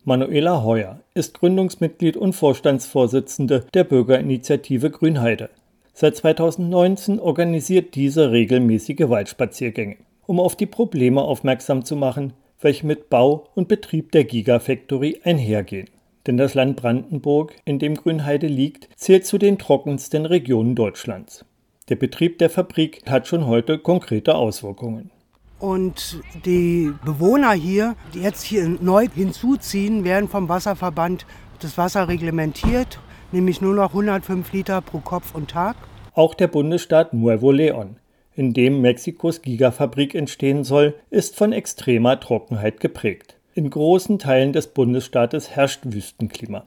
Manuela 0.04 0.64
Heuer 0.64 1.00
ist 1.14 1.38
Gründungsmitglied 1.38 2.16
und 2.16 2.32
Vorstandsvorsitzende 2.32 3.66
der 3.72 3.84
Bürgerinitiative 3.84 4.90
Grünheide. 4.90 5.48
Seit 5.92 6.16
2019 6.16 7.20
organisiert 7.20 7.94
diese 7.94 8.32
regelmäßige 8.32 9.08
Waldspaziergänge, 9.08 9.96
um 10.26 10.40
auf 10.40 10.56
die 10.56 10.66
Probleme 10.66 11.22
aufmerksam 11.22 11.84
zu 11.84 11.94
machen, 11.94 12.32
welche 12.60 12.86
mit 12.86 13.10
Bau 13.10 13.46
und 13.54 13.68
Betrieb 13.68 14.10
der 14.12 14.24
Gigafactory 14.24 15.20
einhergehen. 15.22 15.88
Denn 16.26 16.36
das 16.36 16.54
Land 16.54 16.76
Brandenburg, 16.76 17.56
in 17.64 17.78
dem 17.78 17.94
Grünheide 17.94 18.46
liegt, 18.46 18.88
zählt 18.96 19.26
zu 19.26 19.38
den 19.38 19.58
trockensten 19.58 20.26
Regionen 20.26 20.74
Deutschlands. 20.74 21.44
Der 21.88 21.96
Betrieb 21.96 22.38
der 22.38 22.50
Fabrik 22.50 23.02
hat 23.08 23.26
schon 23.26 23.46
heute 23.46 23.78
konkrete 23.78 24.34
Auswirkungen. 24.34 25.10
Und 25.58 26.20
die 26.44 26.92
Bewohner 27.04 27.52
hier, 27.52 27.96
die 28.14 28.20
jetzt 28.20 28.42
hier 28.42 28.68
neu 28.80 29.08
hinzuziehen, 29.14 30.04
werden 30.04 30.28
vom 30.28 30.48
Wasserverband 30.48 31.26
das 31.58 31.76
Wasser 31.76 32.08
reglementiert, 32.08 32.98
nämlich 33.32 33.60
nur 33.60 33.74
noch 33.74 33.90
105 33.90 34.52
Liter 34.52 34.80
pro 34.80 34.98
Kopf 34.98 35.34
und 35.34 35.50
Tag. 35.50 35.76
Auch 36.14 36.34
der 36.34 36.48
Bundesstaat 36.48 37.12
Nuevo 37.12 37.50
León, 37.50 37.96
in 38.34 38.54
dem 38.54 38.80
Mexikos 38.80 39.42
Gigafabrik 39.42 40.14
entstehen 40.14 40.64
soll, 40.64 40.94
ist 41.10 41.36
von 41.36 41.52
extremer 41.52 42.18
Trockenheit 42.20 42.80
geprägt. 42.80 43.36
In 43.52 43.68
großen 43.68 44.20
Teilen 44.20 44.52
des 44.52 44.68
Bundesstaates 44.68 45.50
herrscht 45.50 45.80
Wüstenklima. 45.82 46.64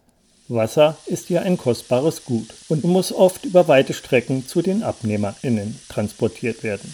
Wasser 0.50 0.98
ist 1.06 1.30
hier 1.30 1.44
ein 1.44 1.58
kostbares 1.58 2.26
Gut 2.26 2.54
und 2.68 2.84
muss 2.84 3.14
oft 3.14 3.46
über 3.46 3.70
weite 3.70 3.94
Strecken 3.94 4.46
zu 4.46 4.62
den 4.62 4.84
AbnehmerInnen 4.84 5.80
transportiert 5.88 6.62
werden. 6.62 6.94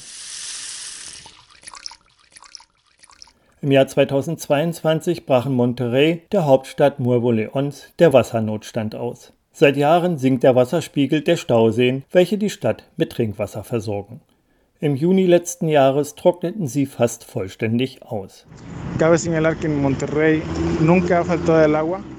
Im 3.62 3.72
Jahr 3.72 3.88
2022 3.88 5.26
brach 5.26 5.48
in 5.48 5.54
Monterrey, 5.54 6.22
der 6.32 6.46
Hauptstadt 6.46 7.00
Nuevo 7.00 7.32
Leons, 7.32 7.88
der 7.98 8.14
Wassernotstand 8.14 8.94
aus. 8.94 9.34
Seit 9.52 9.76
Jahren 9.76 10.20
sinkt 10.20 10.44
der 10.44 10.56
Wasserspiegel 10.56 11.22
der 11.22 11.36
Stauseen, 11.36 12.04
welche 12.12 12.38
die 12.38 12.52
Stadt 12.52 12.84
mit 12.96 13.12
Trinkwasser 13.12 13.64
versorgen. 13.64 14.22
Im 14.82 14.96
Juni 14.96 15.26
letzten 15.26 15.68
Jahres 15.68 16.16
trockneten 16.16 16.66
sie 16.66 16.86
fast 16.86 17.26
vollständig 17.26 18.02
aus. 18.02 18.48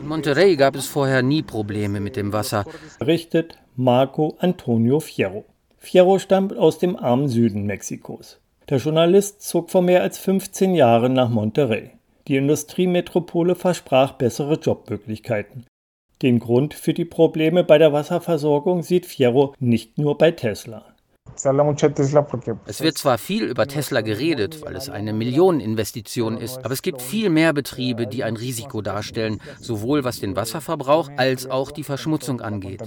In 0.03 0.09
Monterrey 0.09 0.57
gab 0.57 0.77
es 0.77 0.87
vorher 0.87 1.23
nie 1.23 1.43
Probleme 1.43 2.01
mit 2.01 2.17
dem 2.17 2.35
Wasser, 2.35 2.67
berichtet 2.99 3.57
Marco 3.77 4.37
Antonio 4.41 5.01
Fierro. 5.01 5.47
Fierro 5.79 6.19
stammt 6.19 6.55
aus 6.55 6.79
dem 6.79 6.97
armen 6.97 7.29
Süden 7.29 7.65
Mexikos. 7.65 8.39
Der 8.69 8.77
Journalist 8.77 9.41
zog 9.41 9.71
vor 9.71 9.81
mehr 9.81 10.03
als 10.03 10.19
15 10.19 10.75
Jahren 10.75 11.15
nach 11.15 11.31
Monterrey. 11.31 11.93
Die 12.29 12.37
Industriemetropole 12.37 13.55
versprach 13.55 14.13
bessere 14.13 14.57
Jobmöglichkeiten. 14.61 15.65
Den 16.21 16.39
Grund 16.39 16.75
für 16.75 16.93
die 16.93 17.07
Probleme 17.07 17.65
bei 17.65 17.79
der 17.79 17.95
Wasserversorgung 17.95 18.83
sieht 18.83 19.07
Fierro 19.07 19.55
nicht 19.59 19.97
nur 19.97 20.19
bei 20.19 20.31
Tesla. 20.33 20.90
Es 22.67 22.81
wird 22.81 22.99
zwar 22.99 23.19
viel 23.19 23.45
über 23.45 23.67
Tesla 23.67 24.01
geredet, 24.01 24.63
weil 24.63 24.77
es 24.77 24.89
eine 24.89 25.13
Millioneninvestition 25.13 26.37
ist, 26.37 26.65
aber 26.65 26.73
es 26.73 26.83
gibt 26.83 27.03
viel 27.03 27.31
mehr 27.31 27.53
Betriebe, 27.53 28.07
die 28.07 28.25
ein 28.25 28.37
Risiko 28.37 28.83
darstellen, 28.83 29.41
sowohl 29.61 30.05
was 30.05 30.21
den 30.21 30.37
Wasserverbrauch 30.37 31.11
als 31.17 31.51
auch 31.51 31.71
die 31.71 31.85
Verschmutzung 31.85 32.41
angeht. 32.41 32.83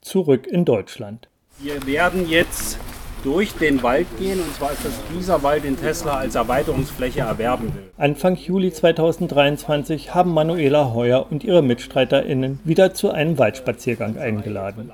Zurück 0.00 0.46
in 0.46 0.64
Deutschland. 0.64 1.28
Wir 1.60 1.84
werden 1.86 2.28
jetzt 2.28 2.78
durch 3.24 3.52
den 3.54 3.82
Wald 3.82 4.06
gehen, 4.18 4.40
und 4.40 4.54
zwar 4.54 4.72
ist 4.72 4.84
das 4.84 4.92
dieser 5.12 5.42
Wald, 5.42 5.64
den 5.64 5.78
Tesla 5.78 6.18
als 6.18 6.34
Erweiterungsfläche 6.34 7.20
erwerben 7.20 7.74
will. 7.74 7.90
Anfang 7.96 8.36
Juli 8.36 8.72
2023 8.72 10.14
haben 10.14 10.32
Manuela 10.32 10.92
Heuer 10.94 11.26
und 11.30 11.44
ihre 11.44 11.62
MitstreiterInnen 11.62 12.60
wieder 12.64 12.94
zu 12.94 13.10
einem 13.10 13.38
Waldspaziergang 13.38 14.18
eingeladen. 14.18 14.92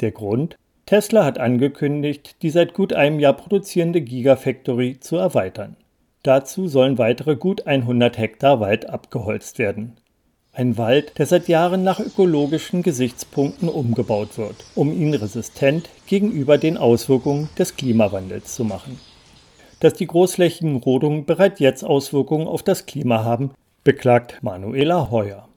Der 0.00 0.12
Grund? 0.12 0.56
Tesla 0.86 1.24
hat 1.24 1.38
angekündigt, 1.38 2.36
die 2.42 2.50
seit 2.50 2.72
gut 2.72 2.92
einem 2.92 3.18
Jahr 3.18 3.32
produzierende 3.32 4.00
Gigafactory 4.00 5.00
zu 5.00 5.16
erweitern. 5.16 5.76
Dazu 6.22 6.68
sollen 6.68 6.98
weitere 6.98 7.36
gut 7.36 7.66
100 7.66 8.16
Hektar 8.16 8.60
Wald 8.60 8.88
abgeholzt 8.88 9.58
werden. 9.58 9.96
Ein 10.52 10.78
Wald, 10.78 11.18
der 11.18 11.26
seit 11.26 11.48
Jahren 11.48 11.84
nach 11.84 12.00
ökologischen 12.00 12.82
Gesichtspunkten 12.82 13.68
umgebaut 13.68 14.38
wird, 14.38 14.56
um 14.74 14.92
ihn 14.92 15.14
resistent 15.14 15.88
gegenüber 16.06 16.58
den 16.58 16.76
Auswirkungen 16.76 17.48
des 17.58 17.76
Klimawandels 17.76 18.54
zu 18.54 18.64
machen. 18.64 18.98
Dass 19.80 19.94
die 19.94 20.06
großflächigen 20.06 20.76
Rodungen 20.76 21.26
bereits 21.26 21.60
jetzt 21.60 21.84
Auswirkungen 21.84 22.48
auf 22.48 22.62
das 22.62 22.86
Klima 22.86 23.24
haben, 23.24 23.50
beklagt 23.84 24.42
Manuela 24.42 25.10
Heuer. 25.10 25.47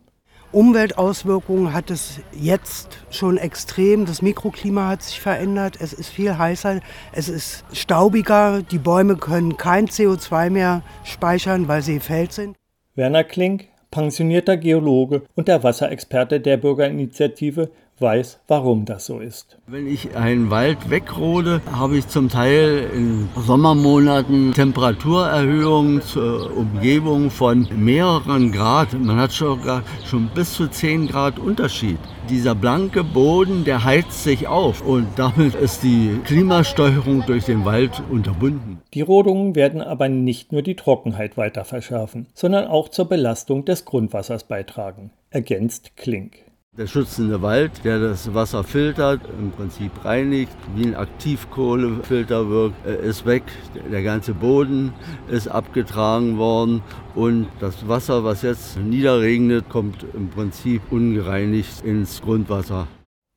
Umweltauswirkungen 0.51 1.73
hat 1.73 1.91
es 1.91 2.19
jetzt 2.33 2.99
schon 3.09 3.37
extrem. 3.37 4.05
Das 4.05 4.21
Mikroklima 4.21 4.89
hat 4.89 5.03
sich 5.03 5.21
verändert. 5.21 5.77
Es 5.79 5.93
ist 5.93 6.09
viel 6.09 6.37
heißer. 6.37 6.81
Es 7.13 7.29
ist 7.29 7.63
staubiger. 7.71 8.61
Die 8.61 8.77
Bäume 8.77 9.15
können 9.15 9.55
kein 9.55 9.87
CO2 9.87 10.49
mehr 10.49 10.81
speichern, 11.05 11.69
weil 11.69 11.81
sie 11.81 12.01
fällt 12.01 12.33
sind. 12.33 12.57
Werner 12.95 13.23
Klink, 13.23 13.69
pensionierter 13.91 14.57
Geologe 14.57 15.23
und 15.35 15.47
der 15.47 15.63
Wasserexperte 15.63 16.41
der 16.41 16.57
Bürgerinitiative, 16.57 17.71
weiß, 18.01 18.39
warum 18.47 18.85
das 18.85 19.05
so 19.05 19.19
ist. 19.19 19.57
Wenn 19.67 19.87
ich 19.87 20.15
einen 20.15 20.49
Wald 20.49 20.89
wegrode, 20.89 21.61
habe 21.71 21.97
ich 21.97 22.07
zum 22.07 22.29
Teil 22.29 22.89
in 22.93 23.29
Sommermonaten 23.35 24.53
Temperaturerhöhungen 24.53 26.01
zur 26.01 26.55
Umgebung 26.57 27.29
von 27.29 27.67
mehreren 27.77 28.51
Grad. 28.51 28.93
Man 28.93 29.17
hat 29.17 29.31
sogar 29.31 29.83
schon 30.05 30.29
bis 30.33 30.53
zu 30.53 30.67
10 30.67 31.07
Grad 31.07 31.39
Unterschied. 31.39 31.99
Dieser 32.29 32.55
blanke 32.55 33.03
Boden, 33.03 33.65
der 33.65 33.83
heizt 33.83 34.23
sich 34.23 34.47
auf 34.47 34.81
und 34.81 35.07
damit 35.17 35.55
ist 35.55 35.83
die 35.83 36.19
Klimasteuerung 36.23 37.23
durch 37.25 37.45
den 37.45 37.65
Wald 37.65 38.01
unterbunden. 38.09 38.81
Die 38.93 39.01
Rodungen 39.01 39.55
werden 39.55 39.81
aber 39.81 40.07
nicht 40.07 40.51
nur 40.51 40.61
die 40.61 40.75
Trockenheit 40.75 41.37
weiter 41.37 41.65
verschärfen, 41.65 42.27
sondern 42.33 42.67
auch 42.67 42.89
zur 42.89 43.05
Belastung 43.05 43.65
des 43.65 43.85
Grundwassers 43.85 44.43
beitragen, 44.45 45.11
ergänzt 45.29 45.97
Klink. 45.97 46.50
Der 46.77 46.87
schützende 46.87 47.41
Wald, 47.41 47.83
der 47.83 47.99
das 47.99 48.33
Wasser 48.33 48.63
filtert, 48.63 49.19
im 49.37 49.51
Prinzip 49.51 49.91
reinigt, 50.05 50.55
wie 50.73 50.85
ein 50.85 50.95
Aktivkohlefilter 50.95 52.49
wirkt, 52.49 52.87
äh, 52.87 53.09
ist 53.09 53.25
weg. 53.25 53.43
Der 53.91 54.01
ganze 54.03 54.33
Boden 54.33 54.93
ist 55.29 55.49
abgetragen 55.49 56.37
worden 56.37 56.81
und 57.13 57.47
das 57.59 57.89
Wasser, 57.89 58.23
was 58.23 58.43
jetzt 58.43 58.77
niederregnet, 58.77 59.67
kommt 59.67 60.05
im 60.13 60.29
Prinzip 60.29 60.81
ungereinigt 60.91 61.83
ins 61.83 62.21
Grundwasser. 62.21 62.87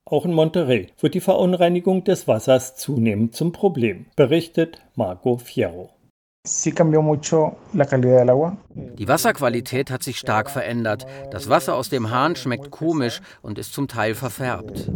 Auch 0.04 0.24
in 0.24 0.32
Monterrey 0.32 0.92
wird 1.00 1.14
die 1.14 1.20
Verunreinigung 1.20 2.04
des 2.04 2.28
Wassers 2.28 2.76
zunehmend 2.76 3.34
zum 3.34 3.50
Problem, 3.50 4.06
berichtet 4.14 4.80
Marco 4.94 5.38
Fierro. 5.38 5.90
Die 8.98 9.08
Wasserqualität 9.08 9.90
hat 9.90 10.02
sich 10.02 10.18
stark 10.18 10.50
verändert. 10.50 11.06
Das 11.30 11.48
Wasser 11.48 11.74
aus 11.74 11.88
dem 11.88 12.10
Hahn 12.10 12.36
schmeckt 12.36 12.70
komisch 12.70 13.22
und 13.40 13.58
ist 13.58 13.72
zum 13.72 13.88
Teil 13.88 14.14
verfärbt. 14.14 14.90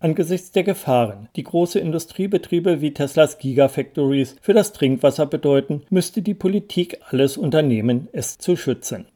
Angesichts 0.00 0.52
der 0.52 0.64
Gefahren, 0.64 1.30
die 1.34 1.44
große 1.44 1.78
Industriebetriebe 1.78 2.82
wie 2.82 2.92
Teslas 2.92 3.38
Gigafactories 3.38 4.36
für 4.42 4.52
das 4.52 4.74
Trinkwasser 4.74 5.24
bedeuten, 5.24 5.86
müsste 5.88 6.20
die 6.20 6.34
Politik 6.34 7.00
alles 7.08 7.38
unternehmen, 7.38 8.08
es 8.12 8.36
zu 8.36 8.54
schützen. 8.54 9.06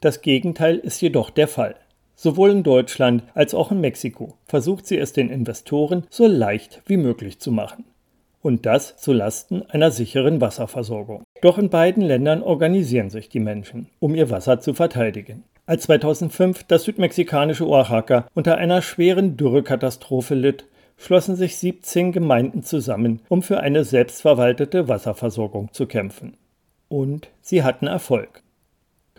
Das 0.00 0.22
Gegenteil 0.22 0.78
ist 0.78 1.02
jedoch 1.02 1.28
der 1.28 1.48
Fall. 1.48 1.76
Sowohl 2.16 2.52
in 2.52 2.62
Deutschland 2.62 3.24
als 3.34 3.52
auch 3.52 3.70
in 3.70 3.82
Mexiko 3.82 4.38
versucht 4.46 4.86
sie 4.86 4.96
es 4.96 5.12
den 5.12 5.28
Investoren 5.28 6.06
so 6.08 6.26
leicht 6.26 6.80
wie 6.86 6.96
möglich 6.96 7.38
zu 7.38 7.52
machen 7.52 7.84
und 8.42 8.66
das 8.66 8.96
zu 8.96 9.12
Lasten 9.12 9.62
einer 9.70 9.90
sicheren 9.90 10.40
Wasserversorgung. 10.40 11.22
Doch 11.40 11.58
in 11.58 11.70
beiden 11.70 12.02
Ländern 12.02 12.42
organisieren 12.42 13.10
sich 13.10 13.28
die 13.28 13.40
Menschen, 13.40 13.88
um 14.00 14.14
ihr 14.14 14.30
Wasser 14.30 14.60
zu 14.60 14.74
verteidigen. 14.74 15.44
Als 15.64 15.84
2005 15.84 16.64
das 16.64 16.84
südmexikanische 16.84 17.66
Oaxaca 17.66 18.26
unter 18.34 18.58
einer 18.58 18.82
schweren 18.82 19.36
Dürrekatastrophe 19.36 20.34
litt, 20.34 20.66
schlossen 20.96 21.36
sich 21.36 21.56
17 21.56 22.12
Gemeinden 22.12 22.62
zusammen, 22.62 23.20
um 23.28 23.42
für 23.42 23.60
eine 23.60 23.84
selbstverwaltete 23.84 24.88
Wasserversorgung 24.88 25.72
zu 25.72 25.86
kämpfen. 25.86 26.36
Und 26.88 27.28
sie 27.40 27.62
hatten 27.62 27.86
Erfolg. 27.86 28.42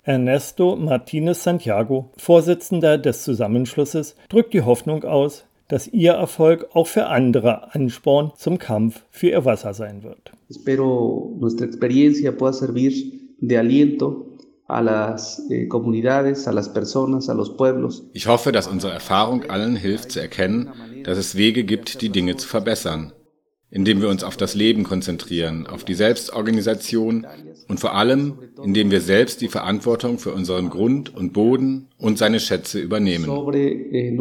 Ernesto 0.04 0.76
Martinez 0.76 1.44
Santiago, 1.44 2.12
Vorsitzender 2.18 2.98
des 2.98 3.24
Zusammenschlusses, 3.24 4.18
drückt 4.28 4.54
die 4.54 4.62
Hoffnung 4.62 5.06
aus, 5.06 5.46
dass 5.74 5.88
ihr 5.88 6.12
Erfolg 6.12 6.68
auch 6.74 6.86
für 6.86 7.08
andere 7.08 7.74
Ansporn 7.74 8.32
zum 8.38 8.60
Kampf 8.60 9.02
für 9.10 9.30
ihr 9.30 9.44
Wasser 9.44 9.74
sein 9.74 10.04
wird. 10.04 10.32
Espero 10.48 11.36
nuestra 11.40 11.66
experiencia 11.66 12.32
pueda 12.32 12.54
servir 12.54 12.94
de 13.40 13.58
aliento 13.58 14.28
eh, 14.70 15.68
ich 18.14 18.28
hoffe, 18.28 18.52
dass 18.52 18.68
unsere 18.68 18.94
Erfahrung 18.94 19.50
allen 19.50 19.76
hilft 19.76 20.12
zu 20.12 20.22
erkennen, 20.22 20.70
dass 21.06 21.18
es 21.18 21.36
Wege 21.36 21.64
gibt, 21.64 22.04
die 22.04 22.10
Dinge 22.10 22.36
zu 22.38 22.48
verbessern 22.48 23.12
indem 23.74 24.02
wir 24.02 24.10
uns 24.10 24.24
auf 24.24 24.38
das 24.38 24.54
Leben 24.54 24.84
konzentrieren, 24.84 25.66
auf 25.66 25.84
die 25.84 25.96
Selbstorganisation 25.96 27.26
und 27.68 27.80
vor 27.80 27.96
allem, 27.96 28.34
indem 28.64 28.92
wir 28.92 29.02
selbst 29.02 29.42
die 29.42 29.48
Verantwortung 29.48 30.20
für 30.20 30.32
unseren 30.32 30.70
Grund 30.70 31.16
und 31.16 31.34
Boden 31.34 31.88
und 31.98 32.20
seine 32.20 32.40
Schätze 32.40 32.80
übernehmen. 32.80 33.26
Eh, 33.26 34.16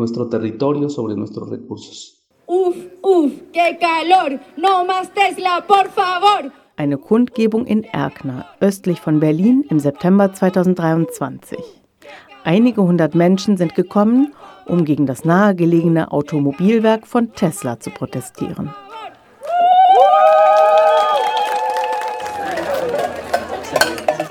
uf, 2.46 2.76
uf, 3.02 3.30
qué 3.52 3.78
calor, 3.78 4.40
no 4.56 4.86
más 4.86 5.12
Tesla, 5.12 5.60
por 5.60 5.86
favor. 5.90 6.50
Eine 6.76 6.96
Kundgebung 6.96 7.66
in 7.66 7.84
Erkner, 7.84 8.46
östlich 8.60 9.00
von 9.02 9.20
Berlin 9.20 9.66
im 9.68 9.78
September 9.78 10.32
2023. 10.32 11.58
Einige 12.42 12.82
hundert 12.82 13.14
Menschen 13.14 13.58
sind 13.58 13.74
gekommen, 13.74 14.32
um 14.64 14.86
gegen 14.86 15.04
das 15.04 15.26
nahegelegene 15.26 16.10
Automobilwerk 16.10 17.06
von 17.06 17.34
Tesla 17.34 17.78
zu 17.78 17.90
protestieren. 17.90 18.70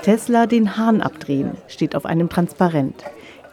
Tesla 0.02 0.46
den 0.46 0.76
Hahn 0.76 1.00
abdrehen 1.00 1.52
steht 1.68 1.94
auf 1.94 2.06
einem 2.06 2.28
Transparent. 2.28 3.04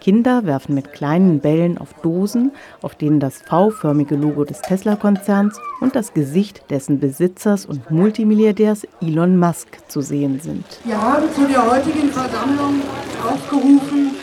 Kinder 0.02 0.46
werfen 0.46 0.74
mit 0.74 0.94
kleinen 0.94 1.42
Bällen 1.42 1.78
auf 1.78 1.94
Dosen, 2.02 2.52
auf 2.82 2.96
denen 2.96 3.20
das 3.20 3.44
V-förmige 3.44 4.16
Logo 4.16 4.46
des 4.46 4.62
Tesla-Konzerns 4.62 5.60
und 5.80 5.96
das 5.96 6.16
Gesicht 6.16 6.64
dessen 6.72 7.00
Besitzers 7.00 7.68
und 7.68 7.92
Multimilliardärs 7.92 8.88
Elon 9.00 9.38
Musk 9.38 9.78
zu 9.90 10.02
sehen 10.02 10.40
sind. 10.40 10.66
Wir 10.86 11.00
haben 11.00 11.26
zu 11.36 11.46
der 11.46 11.70
heutigen 11.70 12.10
Versammlung 12.10 12.82
aufgerufen, 13.24 14.16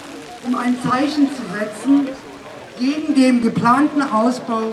um 0.46 0.56
ein 0.56 0.76
Zeichen 0.82 1.28
zu 1.28 1.42
setzen 1.56 2.08
gegen 2.80 3.14
den 3.14 3.40
geplanten 3.40 4.02
Ausbau 4.02 4.72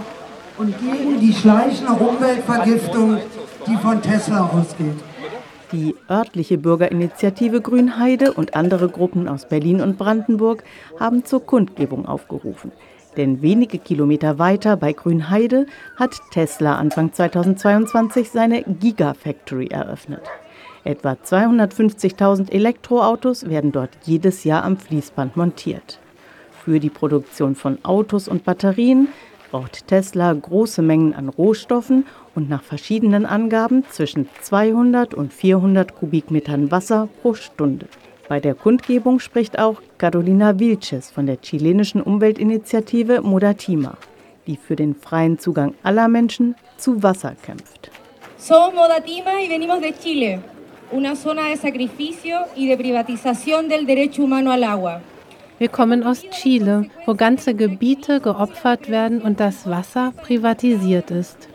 und 0.58 0.74
gegen 0.80 1.20
die 1.20 1.34
schleichende 1.34 1.94
Umweltvergiftung, 1.94 3.20
die 3.68 3.78
von 3.78 4.02
Tesla 4.02 4.50
ausgeht. 4.50 5.13
Die 5.74 5.96
örtliche 6.08 6.60
Bürgerinitiative 6.60 7.60
Grünheide 7.60 8.34
und 8.34 8.56
andere 8.56 8.90
Gruppen 8.90 9.28
aus 9.28 9.48
Berlin 9.48 9.82
und 9.82 9.98
Brandenburg 9.98 10.64
haben 11.00 11.26
zur 11.26 11.44
Kundgebung 11.44 12.06
aufgerufen. 12.06 12.72
Denn 13.18 13.42
wenige 13.42 13.80
Kilometer 13.80 14.38
weiter 14.38 14.78
bei 14.78 14.94
Grünheide 14.94 15.66
hat 15.96 16.12
Tesla 16.30 16.76
Anfang 16.76 17.12
2022 17.12 18.30
seine 18.30 18.62
Gigafactory 18.62 19.68
eröffnet. 19.68 20.22
Etwa 20.84 21.14
250.000 21.14 22.52
Elektroautos 22.52 23.50
werden 23.50 23.72
dort 23.72 23.98
jedes 24.04 24.44
Jahr 24.44 24.64
am 24.64 24.78
Fließband 24.78 25.36
montiert. 25.38 26.00
Für 26.64 26.80
die 26.80 26.92
Produktion 26.92 27.56
von 27.56 27.84
Autos 27.84 28.28
und 28.28 28.44
Batterien 28.44 29.08
braucht 29.50 29.88
Tesla 29.88 30.34
große 30.34 30.84
Mengen 30.84 31.16
an 31.16 31.30
Rohstoffen 31.30 32.06
und 32.36 32.50
nach 32.50 32.64
verschiedenen 32.64 33.26
Angaben 33.26 33.84
zwischen 33.90 34.28
200 34.42 35.14
und 35.14 35.34
400 35.34 35.96
Kubikmetern 35.96 36.72
Wasser 36.72 37.10
pro 37.22 37.34
Stunde. 37.34 37.88
Bei 38.30 38.40
der 38.40 38.56
Kundgebung 38.56 39.20
spricht 39.20 39.60
auch 39.60 39.82
Carolina 39.98 40.60
Vilches 40.60 41.12
von 41.12 41.26
der 41.26 41.42
chilenischen 41.42 42.02
Umweltinitiative 42.02 43.22
Modatima. 43.22 43.98
die 44.48 44.58
für 44.58 44.76
den 44.76 44.96
freien 44.96 45.40
Zugang 45.40 45.74
aller 45.84 46.08
Menschen 46.08 46.56
zu 46.78 47.02
Wasser 47.04 47.36
kämpft. 47.42 47.92
Somos 48.38 48.74
Modatima 48.74 49.42
y 49.42 49.50
venimos 49.50 49.80
de 49.82 49.94
Chile, 49.94 50.40
una 50.92 51.16
zona 51.16 51.50
de 51.50 51.58
sacrificio 51.58 52.40
y 52.56 52.68
de 52.68 52.78
privatización 52.78 53.70
del 53.70 53.86
derecho 53.86 54.24
humano 54.24 54.52
al 54.52 54.64
agua. 54.64 55.02
Wir 55.60 55.70
kommen 55.70 56.04
aus 56.04 56.26
Chile, 56.32 56.90
wo 57.06 57.14
ganze 57.16 57.54
Gebiete 57.54 58.20
geopfert 58.20 58.90
werden 58.90 59.22
und 59.22 59.40
das 59.40 59.70
Wasser 59.70 60.12
privatisiert 60.24 61.10
ist. 61.12 61.48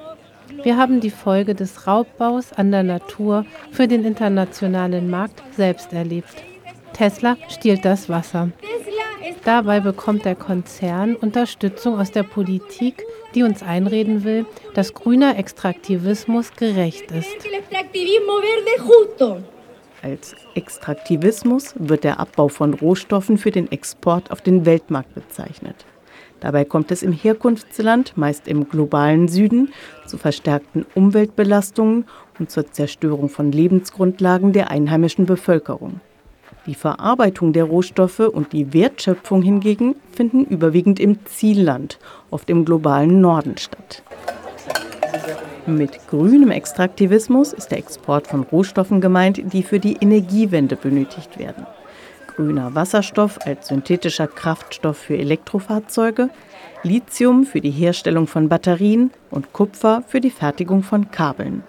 Wir 0.63 0.77
haben 0.77 1.01
die 1.01 1.11
Folge 1.11 1.55
des 1.55 1.87
Raubbaus 1.87 2.53
an 2.53 2.71
der 2.71 2.83
Natur 2.83 3.45
für 3.71 3.87
den 3.87 4.05
internationalen 4.05 5.09
Markt 5.09 5.43
selbst 5.55 5.93
erlebt. 5.93 6.43
Tesla 6.93 7.37
stiehlt 7.49 7.85
das 7.85 8.09
Wasser. 8.09 8.51
Dabei 9.45 9.81
bekommt 9.81 10.25
der 10.25 10.35
Konzern 10.35 11.15
Unterstützung 11.15 11.99
aus 11.99 12.11
der 12.11 12.23
Politik, 12.23 13.03
die 13.35 13.43
uns 13.43 13.63
einreden 13.63 14.25
will, 14.25 14.47
dass 14.75 14.95
grüner 14.95 15.39
Extraktivismus 15.39 16.53
gerecht 16.55 17.11
ist. 17.13 17.29
Als 20.03 20.35
Extraktivismus 20.55 21.75
wird 21.77 22.05
der 22.05 22.21
Abbau 22.21 22.49
von 22.49 22.75
Rohstoffen 22.75 23.39
für 23.39 23.51
den 23.51 23.71
Export 23.71 24.31
auf 24.31 24.41
den 24.41 24.67
Weltmarkt 24.67 25.15
bezeichnet. 25.15 25.85
Dabei 26.41 26.65
kommt 26.65 26.91
es 26.91 27.03
im 27.03 27.13
Herkunftsland, 27.13 28.17
meist 28.17 28.47
im 28.47 28.69
globalen 28.69 29.29
Süden, 29.29 29.73
zu 30.07 30.19
verstärkten 30.19 30.87
Umweltbelastungen 30.95 32.05
und 32.39 32.51
zur 32.51 32.71
Zerstörung 32.71 33.29
von 33.29 33.51
Lebensgrundlagen 33.51 34.53
der 34.53 34.71
einheimischen 34.71 35.27
Bevölkerung. 35.27 36.01
Die 36.67 36.75
Verarbeitung 36.75 37.53
der 37.53 37.65
Rohstoffe 37.65 38.21
und 38.21 38.53
die 38.53 38.73
Wertschöpfung 38.75 39.43
hingegen 39.43 39.97
finden 40.13 40.45
überwiegend 40.45 41.01
im 41.01 41.25
Zielland, 41.25 41.99
oft 42.31 42.51
im 42.51 42.65
globalen 42.65 43.21
Norden 43.21 43.57
statt. 43.57 44.03
Mit 45.67 45.99
grünem 46.09 46.51
Extraktivismus 46.51 47.53
ist 47.53 47.71
der 47.71 47.79
Export 47.79 48.27
von 48.27 48.43
Rohstoffen 48.43 49.01
gemeint, 49.01 49.53
die 49.53 49.63
für 49.63 49.79
die 49.79 49.97
Energiewende 50.01 50.77
benötigt 50.77 51.39
werden. 51.39 51.67
Grüner 52.39 52.77
Wasserstoff 52.77 53.41
als 53.45 53.67
synthetischer 53.67 54.29
Kraftstoff 54.29 54.97
für 54.97 55.19
Elektrofahrzeuge, 55.19 56.31
Lithium 56.85 57.45
für 57.45 57.61
die 57.61 57.73
Herstellung 57.73 58.29
von 58.29 58.49
Batterien 58.49 59.11
und 59.33 59.53
Kupfer 59.53 60.05
für 60.07 60.21
die 60.21 60.31
Fertigung 60.31 60.85
von 60.85 61.11
Kabeln. 61.11 61.65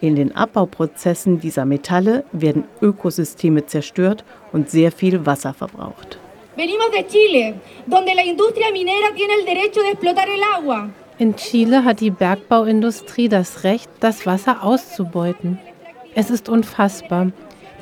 In 0.00 0.14
den 0.14 0.36
Abbauprozessen 0.36 1.40
dieser 1.40 1.64
Metalle 1.64 2.22
werden 2.30 2.66
Ökosysteme 2.80 3.66
zerstört 3.66 4.22
und 4.52 4.70
sehr 4.70 4.92
viel 4.92 5.26
Wasser 5.26 5.52
verbraucht. 5.52 6.20
In 11.18 11.34
Chile 11.34 11.82
hat 11.84 11.98
die 11.98 12.10
Bergbauindustrie 12.10 13.28
das 13.28 13.64
Recht, 13.64 13.90
das 13.98 14.24
Wasser 14.24 14.62
auszubeuten. 14.62 15.58
Es 16.14 16.30
ist 16.30 16.48
unfassbar. 16.48 17.32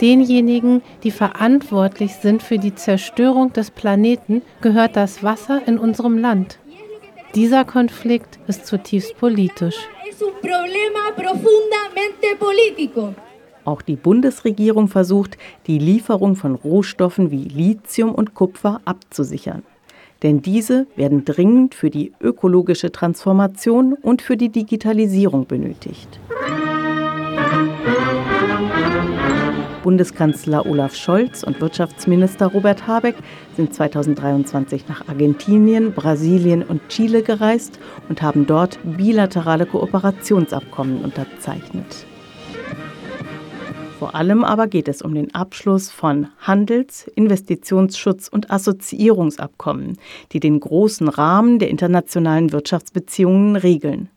Denjenigen, 0.01 0.83
die 1.05 1.11
verantwortlich 1.11 2.15
sind 2.15 2.43
für 2.43 2.59
die 2.59 2.75
Zerstörung 2.75 3.53
des 3.53 3.71
Planeten, 3.71 4.43
gehört 4.61 4.97
das 4.97 5.23
Wasser 5.23 5.63
in 5.67 5.79
unserem 5.79 6.19
Land. 6.19 6.59
Dieser 7.35 7.65
Konflikt 7.65 8.39
ist 8.47 8.67
zutiefst 8.67 9.17
politisch. 9.19 9.77
Auch 13.65 13.83
die 13.83 13.97
Bundesregierung 13.97 14.89
versucht, 14.89 15.39
die 15.67 15.79
Lieferung 15.79 16.37
von 16.37 16.55
Rohstoffen 16.55 17.31
wie 17.31 17.45
Lithium 17.45 18.15
und 18.15 18.35
Kupfer 18.35 18.81
abzusichern. 18.85 19.63
Denn 20.23 20.43
diese 20.43 20.87
werden 20.97 21.25
dringend 21.25 21.75
für 21.75 21.91
die 21.91 22.13
ökologische 22.21 22.93
Transformation 22.93 23.95
und 23.95 24.23
für 24.23 24.37
die 24.37 24.49
Digitalisierung 24.49 25.47
benötigt. 25.47 26.21
Bundeskanzler 29.85 30.65
Olaf 30.65 30.95
Scholz 30.95 31.43
und 31.43 31.61
Wirtschaftsminister 31.61 32.47
Robert 32.47 32.87
Habeck 32.87 33.17
sind 33.55 33.75
2023 33.75 34.89
nach 34.89 35.07
Argentinien, 35.09 35.93
Brasilien 35.93 36.63
und 36.63 36.89
Chile 36.89 37.23
gereist 37.23 37.79
und 38.09 38.23
haben 38.23 38.47
dort 38.47 38.79
bilaterale 38.83 39.67
Kooperationsabkommen 39.67 41.05
unterzeichnet. 41.05 42.07
Vor 43.99 44.15
allem 44.15 44.43
aber 44.43 44.69
geht 44.69 44.89
es 44.89 45.03
um 45.03 45.15
den 45.15 45.35
Abschluss 45.35 45.91
von 45.91 46.29
Handels-, 46.41 47.07
Investitionsschutz- 47.15 48.31
und 48.31 48.51
Assoziierungsabkommen, 48.51 49.99
die 50.33 50.41
den 50.41 50.61
großen 50.61 51.09
Rahmen 51.09 51.59
der 51.59 51.69
internationalen 51.69 52.53
Wirtschaftsbeziehungen 52.53 53.57
regeln. 53.57 54.09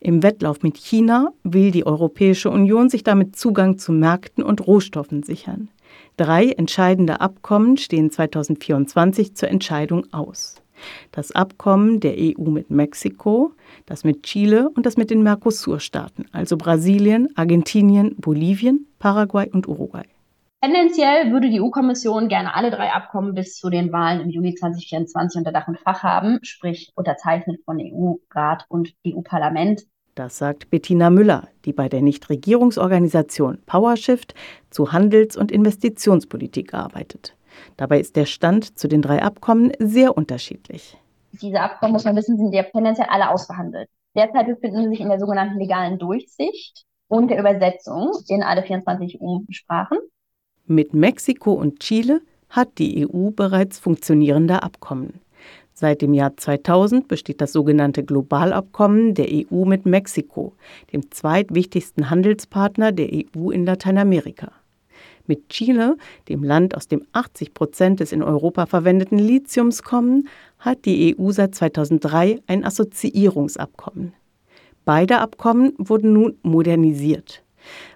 Im 0.00 0.22
Wettlauf 0.22 0.62
mit 0.62 0.76
China 0.76 1.32
will 1.44 1.70
die 1.70 1.86
Europäische 1.86 2.50
Union 2.50 2.88
sich 2.88 3.04
damit 3.04 3.36
Zugang 3.36 3.78
zu 3.78 3.92
Märkten 3.92 4.42
und 4.44 4.66
Rohstoffen 4.66 5.22
sichern. 5.22 5.68
Drei 6.16 6.50
entscheidende 6.50 7.20
Abkommen 7.20 7.76
stehen 7.76 8.10
2024 8.10 9.34
zur 9.34 9.48
Entscheidung 9.48 10.12
aus. 10.12 10.56
Das 11.12 11.32
Abkommen 11.32 12.00
der 12.00 12.16
EU 12.18 12.50
mit 12.50 12.70
Mexiko, 12.70 13.52
das 13.86 14.04
mit 14.04 14.24
Chile 14.24 14.70
und 14.74 14.86
das 14.86 14.96
mit 14.96 15.10
den 15.10 15.22
Mercosur-Staaten, 15.22 16.26
also 16.32 16.56
Brasilien, 16.56 17.28
Argentinien, 17.36 18.16
Bolivien, 18.16 18.86
Paraguay 18.98 19.48
und 19.50 19.68
Uruguay. 19.68 20.04
Tendenziell 20.64 21.32
würde 21.32 21.50
die 21.50 21.60
EU-Kommission 21.60 22.28
gerne 22.28 22.54
alle 22.54 22.70
drei 22.70 22.92
Abkommen 22.92 23.34
bis 23.34 23.56
zu 23.56 23.68
den 23.68 23.92
Wahlen 23.92 24.20
im 24.20 24.30
Juni 24.30 24.54
2024 24.54 25.38
unter 25.38 25.50
Dach 25.50 25.66
und 25.66 25.76
Fach 25.76 26.04
haben, 26.04 26.38
sprich 26.42 26.92
unterzeichnet 26.94 27.60
von 27.64 27.80
EU-Rat 27.80 28.66
und 28.68 28.94
EU-Parlament. 29.04 29.82
Das 30.14 30.38
sagt 30.38 30.70
Bettina 30.70 31.10
Müller, 31.10 31.48
die 31.64 31.72
bei 31.72 31.88
der 31.88 32.00
Nichtregierungsorganisation 32.00 33.58
PowerShift 33.66 34.34
zu 34.70 34.92
Handels- 34.92 35.36
und 35.36 35.50
Investitionspolitik 35.50 36.74
arbeitet. 36.74 37.34
Dabei 37.76 37.98
ist 37.98 38.14
der 38.14 38.26
Stand 38.26 38.78
zu 38.78 38.86
den 38.86 39.02
drei 39.02 39.20
Abkommen 39.20 39.72
sehr 39.80 40.16
unterschiedlich. 40.16 40.96
Diese 41.32 41.58
Abkommen, 41.58 41.94
muss 41.94 42.04
man 42.04 42.14
wissen, 42.14 42.36
sind 42.36 42.52
ja 42.52 42.62
tendenziell 42.62 43.08
alle 43.10 43.30
ausverhandelt. 43.30 43.88
Derzeit 44.16 44.46
befinden 44.46 44.84
sie 44.84 44.90
sich 44.90 45.00
in 45.00 45.08
der 45.08 45.18
sogenannten 45.18 45.58
legalen 45.58 45.98
Durchsicht 45.98 46.84
und 47.08 47.32
der 47.32 47.40
Übersetzung 47.40 48.12
in 48.28 48.44
alle 48.44 48.62
24 48.62 49.20
EU-Sprachen. 49.20 49.98
Mit 50.66 50.94
Mexiko 50.94 51.52
und 51.54 51.80
Chile 51.80 52.22
hat 52.48 52.78
die 52.78 53.06
EU 53.06 53.30
bereits 53.30 53.80
funktionierende 53.80 54.62
Abkommen. 54.62 55.20
Seit 55.74 56.02
dem 56.02 56.14
Jahr 56.14 56.36
2000 56.36 57.08
besteht 57.08 57.40
das 57.40 57.52
sogenannte 57.52 58.04
Globalabkommen 58.04 59.14
der 59.14 59.26
EU 59.28 59.64
mit 59.64 59.86
Mexiko, 59.86 60.52
dem 60.92 61.10
zweitwichtigsten 61.10 62.10
Handelspartner 62.10 62.92
der 62.92 63.08
EU 63.12 63.50
in 63.50 63.66
Lateinamerika. 63.66 64.52
Mit 65.26 65.48
Chile, 65.48 65.96
dem 66.28 66.44
Land, 66.44 66.76
aus 66.76 66.86
dem 66.86 67.06
80 67.12 67.54
Prozent 67.54 67.98
des 67.98 68.12
in 68.12 68.22
Europa 68.22 68.66
verwendeten 68.66 69.18
Lithiums 69.18 69.82
kommen, 69.82 70.28
hat 70.58 70.84
die 70.84 71.16
EU 71.18 71.32
seit 71.32 71.56
2003 71.56 72.40
ein 72.46 72.64
Assoziierungsabkommen. 72.64 74.12
Beide 74.84 75.18
Abkommen 75.18 75.72
wurden 75.78 76.12
nun 76.12 76.38
modernisiert. 76.42 77.41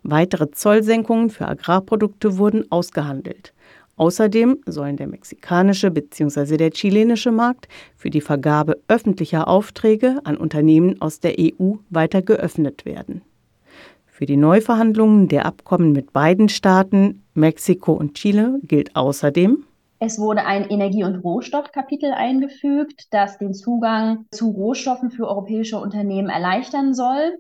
Weitere 0.03 0.51
Zollsenkungen 0.51 1.31
für 1.31 1.49
Agrarprodukte 1.49 2.39
wurden 2.39 2.71
ausgehandelt. 2.71 3.53
Außerdem 3.97 4.59
sollen 4.67 4.97
der 4.97 5.07
mexikanische 5.07 5.91
bzw. 5.91 6.59
der 6.59 6.71
chilenische 6.71 7.33
Markt 7.33 7.69
für 7.97 8.11
die 8.11 8.21
Vergabe 8.21 8.79
öffentlicher 8.89 9.49
Aufträge 9.49 10.21
an 10.25 10.37
Unternehmen 10.37 11.01
aus 11.01 11.21
der 11.21 11.37
EU 11.39 11.77
weiter 11.89 12.21
geöffnet 12.21 12.85
werden. 12.85 13.23
Für 14.07 14.27
die 14.27 14.37
Neuverhandlungen 14.37 15.29
der 15.29 15.47
Abkommen 15.47 15.93
mit 15.93 16.13
beiden 16.13 16.49
Staaten, 16.49 17.23
Mexiko 17.35 17.93
und 17.93 18.15
Chile, 18.15 18.61
gilt 18.63 18.97
außerdem, 18.97 19.65
es 19.99 20.19
wurde 20.19 20.45
ein 20.45 20.69
Energie- 20.69 21.05
und 21.05 21.17
Rohstoffkapitel 21.17 22.13
eingefügt, 22.13 23.07
das 23.13 23.39
den 23.39 23.55
Zugang 23.55 24.27
zu 24.31 24.51
Rohstoffen 24.51 25.11
für 25.11 25.27
europäische 25.27 25.79
Unternehmen 25.79 26.29
erleichtern 26.29 26.93
soll. 26.93 27.39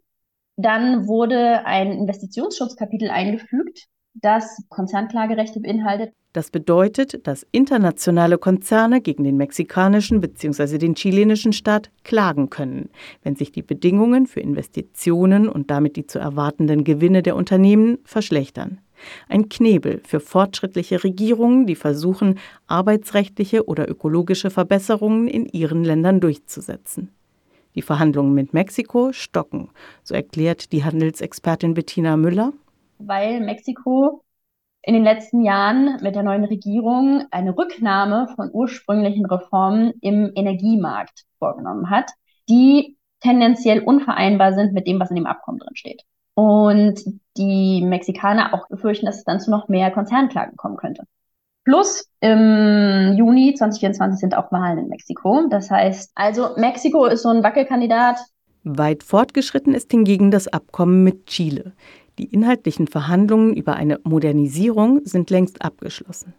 Dann 0.57 1.07
wurde 1.07 1.67
ein 1.67 1.93
Investitionsschutzkapitel 1.93 3.11
eingefügt, 3.11 3.87
das 4.15 4.63
Konzernklagerechte 4.71 5.61
beinhaltet. 5.61 6.13
Das 6.33 6.51
bedeutet, 6.51 7.27
dass 7.27 7.47
internationale 7.51 8.37
Konzerne 8.37 9.01
gegen 9.01 9.25
den 9.25 9.39
mexikanischen 9.39 10.21
bzw. 10.21 10.77
den 10.79 10.95
chilenischen 10.95 11.55
Staat 11.55 11.91
klagen 12.05 12.51
können, 12.51 12.91
wenn 13.23 13.37
sich 13.37 13.53
die 13.53 13.63
Bedingungen 13.63 14.27
für 14.27 14.41
Investitionen 14.41 15.49
und 15.49 15.71
damit 15.71 15.97
die 15.97 16.07
zu 16.07 16.19
erwartenden 16.19 16.85
Gewinne 16.85 17.23
der 17.23 17.37
Unternehmen 17.37 17.99
verschlechtern. 18.05 18.81
Ein 19.29 19.49
Knebel 19.49 20.01
für 20.05 20.21
fortschrittliche 20.21 21.05
Regierungen, 21.05 21.67
die 21.67 21.75
versuchen, 21.75 22.39
arbeitsrechtliche 22.67 23.67
oder 23.67 23.89
ökologische 23.89 24.51
Verbesserungen 24.51 25.29
in 25.29 25.47
ihren 25.47 25.85
Ländern 25.85 26.21
durchzusetzen. 26.21 27.16
Die 27.77 27.83
Verhandlungen 27.83 28.33
mit 28.33 28.55
Mexiko 28.55 29.13
stocken, 29.13 29.69
so 30.03 30.15
erklärt 30.15 30.73
die 30.73 30.83
Handelsexpertin 30.83 31.75
Bettina 31.75 32.17
Müller. 32.17 32.53
Weil 32.99 33.41
Mexiko 33.41 34.25
in 34.81 34.95
den 34.95 35.05
letzten 35.05 35.45
Jahren 35.45 35.99
mit 36.01 36.15
der 36.15 36.23
neuen 36.23 36.45
Regierung 36.45 37.27
eine 37.31 37.57
Rücknahme 37.57 38.29
von 38.35 38.51
ursprünglichen 38.51 39.27
Reformen 39.27 39.93
im 40.01 40.33
Energiemarkt 40.35 41.25
vorgenommen 41.39 41.91
hat, 41.91 42.13
die 42.49 42.97
tendenziell 43.21 43.81
unvereinbar 43.81 44.55
sind 44.55 44.73
mit 44.73 44.87
dem, 44.87 44.99
was 44.99 45.11
in 45.11 45.17
dem 45.17 45.27
Abkommen 45.27 45.59
drin 45.59 45.77
steht. 45.77 46.03
Und 46.35 47.03
die 47.37 47.83
Mexikaner 47.85 48.55
auch 48.55 48.69
befürchten, 48.69 49.05
dass 49.05 49.19
es 49.19 49.25
dann 49.25 49.41
zu 49.41 49.51
noch 49.51 49.69
mehr 49.69 49.91
Konzernklagen 49.91 50.57
kommen 50.57 50.77
könnte. 50.77 51.03
Plus 51.67 52.09
im 52.21 53.17
Juni 53.17 53.53
2024 53.55 54.21
sind 54.21 54.37
auch 54.37 54.53
Wahlen 54.53 54.79
in 54.79 54.89
Mexiko. 54.89 55.49
Das 55.51 55.69
heißt, 55.69 56.13
also 56.15 56.51
Mexiko 56.57 57.07
ist 57.07 57.23
so 57.23 57.29
ein 57.29 57.43
Wackelkandidat. 57.43 58.19
Weit 58.63 59.03
fortgeschritten 59.03 59.75
ist 59.75 59.91
hingegen 59.91 60.31
das 60.31 60.47
Abkommen 60.47 61.03
mit 61.03 61.27
Chile. 61.27 61.73
Die 62.19 62.27
inhaltlichen 62.27 62.87
Verhandlungen 62.87 63.53
über 63.53 63.75
eine 63.75 63.99
Modernisierung 64.05 65.01
sind 65.05 65.29
längst 65.31 65.63
abgeschlossen. 65.63 66.35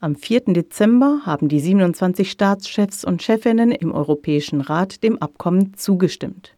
Am 0.00 0.16
4. 0.16 0.54
Dezember 0.54 1.20
haben 1.26 1.48
die 1.48 1.60
27 1.60 2.30
Staatschefs 2.30 3.04
und 3.04 3.22
Chefinnen 3.22 3.72
im 3.72 3.92
Europäischen 3.92 4.62
Rat 4.62 5.02
dem 5.02 5.20
Abkommen 5.20 5.74
zugestimmt. 5.76 6.54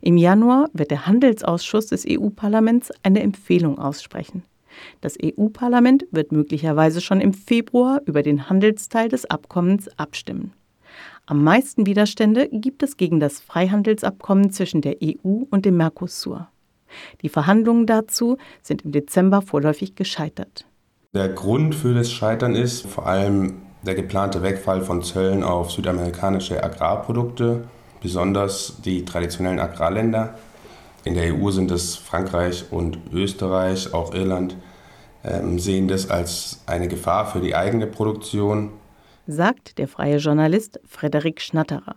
Im 0.00 0.16
Januar 0.16 0.68
wird 0.72 0.92
der 0.92 1.06
Handelsausschuss 1.06 1.88
des 1.88 2.06
EU-Parlaments 2.08 2.92
eine 3.02 3.22
Empfehlung 3.22 3.80
aussprechen. 3.80 4.44
Das 5.00 5.16
EU-Parlament 5.22 6.06
wird 6.10 6.32
möglicherweise 6.32 7.00
schon 7.00 7.20
im 7.20 7.32
Februar 7.32 8.00
über 8.06 8.22
den 8.22 8.48
Handelsteil 8.48 9.08
des 9.08 9.24
Abkommens 9.24 9.88
abstimmen. 9.98 10.52
Am 11.26 11.42
meisten 11.42 11.86
Widerstände 11.86 12.48
gibt 12.50 12.82
es 12.82 12.96
gegen 12.96 13.20
das 13.20 13.40
Freihandelsabkommen 13.40 14.50
zwischen 14.50 14.80
der 14.80 14.96
EU 15.02 15.42
und 15.50 15.64
dem 15.64 15.76
Mercosur. 15.76 16.48
Die 17.22 17.28
Verhandlungen 17.28 17.86
dazu 17.86 18.38
sind 18.62 18.82
im 18.82 18.92
Dezember 18.92 19.42
vorläufig 19.42 19.96
gescheitert. 19.96 20.66
Der 21.14 21.28
Grund 21.28 21.74
für 21.74 21.94
das 21.94 22.12
Scheitern 22.12 22.54
ist 22.54 22.86
vor 22.86 23.06
allem 23.06 23.62
der 23.82 23.94
geplante 23.94 24.42
Wegfall 24.42 24.82
von 24.82 25.02
Zöllen 25.02 25.42
auf 25.42 25.70
südamerikanische 25.70 26.62
Agrarprodukte, 26.62 27.64
besonders 28.00 28.80
die 28.84 29.04
traditionellen 29.04 29.60
Agrarländer. 29.60 30.34
In 31.06 31.14
der 31.14 31.32
EU 31.32 31.52
sind 31.52 31.70
es 31.70 31.94
Frankreich 31.94 32.64
und 32.72 32.98
Österreich, 33.12 33.94
auch 33.94 34.12
Irland, 34.12 34.56
ähm, 35.22 35.60
sehen 35.60 35.86
das 35.86 36.10
als 36.10 36.64
eine 36.66 36.88
Gefahr 36.88 37.30
für 37.30 37.38
die 37.38 37.54
eigene 37.54 37.86
Produktion. 37.86 38.70
Sagt 39.28 39.78
der 39.78 39.86
freie 39.86 40.16
Journalist 40.16 40.80
Frederik 40.84 41.40
Schnatterer. 41.40 41.94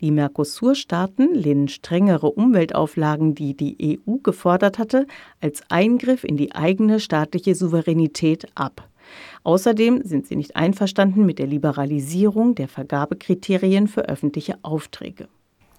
Die 0.00 0.10
Mercosur-Staaten 0.10 1.34
lehnen 1.34 1.68
strengere 1.68 2.30
Umweltauflagen, 2.30 3.34
die 3.34 3.54
die 3.54 4.00
EU 4.08 4.16
gefordert 4.22 4.78
hatte, 4.78 5.06
als 5.42 5.62
Eingriff 5.68 6.24
in 6.24 6.38
die 6.38 6.54
eigene 6.54 6.98
staatliche 6.98 7.54
Souveränität 7.54 8.46
ab. 8.54 8.88
Außerdem 9.42 10.00
sind 10.02 10.26
sie 10.26 10.36
nicht 10.36 10.56
einverstanden 10.56 11.26
mit 11.26 11.38
der 11.38 11.46
Liberalisierung 11.46 12.54
der 12.54 12.68
Vergabekriterien 12.68 13.86
für 13.86 14.08
öffentliche 14.08 14.56
Aufträge. 14.62 15.28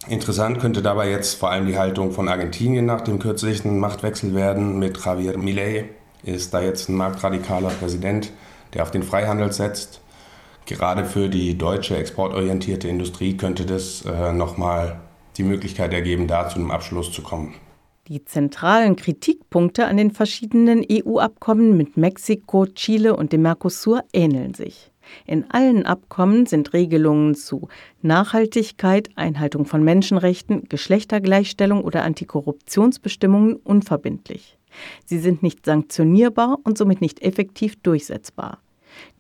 Interessant 0.08 0.60
könnte 0.60 0.82
dabei 0.82 1.10
jetzt 1.10 1.36
vor 1.36 1.52
allem 1.52 1.68
die 1.68 1.78
Haltung 1.78 2.12
von 2.12 2.28
Argentinien 2.28 2.86
nach 2.86 3.02
dem 3.02 3.20
kürzlichen 3.20 3.80
Machtwechsel 3.80 4.34
werden 4.34 4.80
mit 4.80 5.04
Javier 5.04 5.38
Milei, 5.38 5.90
ist 6.24 6.54
da 6.54 6.62
jetzt 6.62 6.90
ein 6.90 6.96
marktradikaler 6.96 7.70
Präsident, 7.70 8.32
der 8.74 8.84
auf 8.84 8.92
den 8.92 9.04
Freihandel 9.04 9.52
setzt. 9.52 10.02
Gerade 10.66 11.06
für 11.06 11.30
die 11.30 11.58
deutsche 11.58 11.98
exportorientierte 11.98 12.88
Industrie 12.88 13.38
könnte 13.38 13.66
das 13.66 14.04
äh, 14.06 14.32
nochmal 14.34 15.00
die 15.38 15.44
Möglichkeit 15.44 15.94
ergeben, 15.94 16.28
da 16.28 16.48
zu 16.50 16.60
einem 16.60 16.72
Abschluss 16.72 17.12
zu 17.12 17.22
kommen. 17.22 17.54
Die 18.08 18.26
zentralen 18.26 18.96
Kritikpunkte 18.96 19.86
an 19.86 19.98
den 19.98 20.12
verschiedenen 20.12 20.86
EU-Abkommen 20.90 21.78
mit 21.78 21.98
Mexiko, 21.98 22.66
Chile 22.66 23.16
und 23.16 23.32
dem 23.32 23.44
Mercosur 23.44 24.04
ähneln 24.12 24.54
sich. 24.54 24.92
In 25.26 25.50
allen 25.52 25.86
Abkommen 25.86 26.46
sind 26.46 26.74
Regelungen 26.74 27.36
zu 27.36 27.68
Nachhaltigkeit, 28.02 29.10
Einhaltung 29.16 29.66
von 29.66 29.84
Menschenrechten, 29.84 30.68
Geschlechtergleichstellung 30.70 31.84
oder 31.84 32.04
Antikorruptionsbestimmungen 32.04 33.56
unverbindlich. 33.56 34.58
Sie 35.06 35.20
sind 35.20 35.44
nicht 35.44 35.66
sanktionierbar 35.66 36.58
und 36.64 36.78
somit 36.78 37.02
nicht 37.02 37.22
effektiv 37.22 37.76
durchsetzbar. 37.82 38.60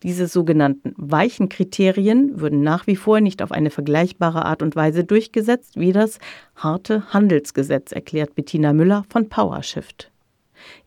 Diese 0.03 0.27
sogenannten 0.27 0.93
weichen 0.97 1.49
Kriterien 1.49 2.39
würden 2.39 2.61
nach 2.61 2.87
wie 2.87 2.95
vor 2.95 3.21
nicht 3.21 3.41
auf 3.41 3.51
eine 3.51 3.69
vergleichbare 3.69 4.45
Art 4.45 4.61
und 4.61 4.75
Weise 4.75 5.03
durchgesetzt 5.03 5.79
wie 5.79 5.93
das 5.93 6.19
harte 6.55 7.13
Handelsgesetz, 7.13 7.91
erklärt 7.91 8.35
Bettina 8.35 8.73
Müller 8.73 9.05
von 9.09 9.29
PowerShift. 9.29 10.10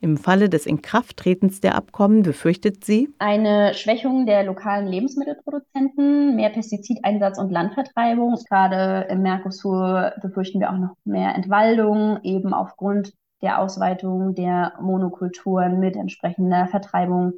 Im 0.01 0.17
Falle 0.17 0.49
des 0.49 0.67
Inkrafttretens 0.67 1.61
der 1.61 1.75
Abkommen 1.75 2.23
befürchtet 2.23 2.85
sie 2.85 3.13
eine 3.19 3.75
Schwächung 3.75 4.27
der 4.27 4.45
lokalen 4.45 4.87
Lebensmittelproduzenten, 4.87 6.37
mehr 6.37 6.51
Pestizideinsatz 6.51 7.39
und 7.39 7.51
Landvertreibung. 7.51 8.39
Gerade 8.49 9.07
im 9.11 9.23
Mercosur 9.23 10.13
befürchten 10.23 10.61
wir 10.61 10.71
auch 10.71 10.79
noch 10.79 10.95
mehr 11.05 11.35
Entwaldung, 11.35 12.19
eben 12.23 12.53
aufgrund 12.53 13.13
der 13.43 13.61
Ausweitung 13.61 14.35
der 14.35 14.73
Monokulturen 14.81 15.79
mit 15.79 15.97
entsprechender 15.97 16.67
Vertreibung 16.69 17.35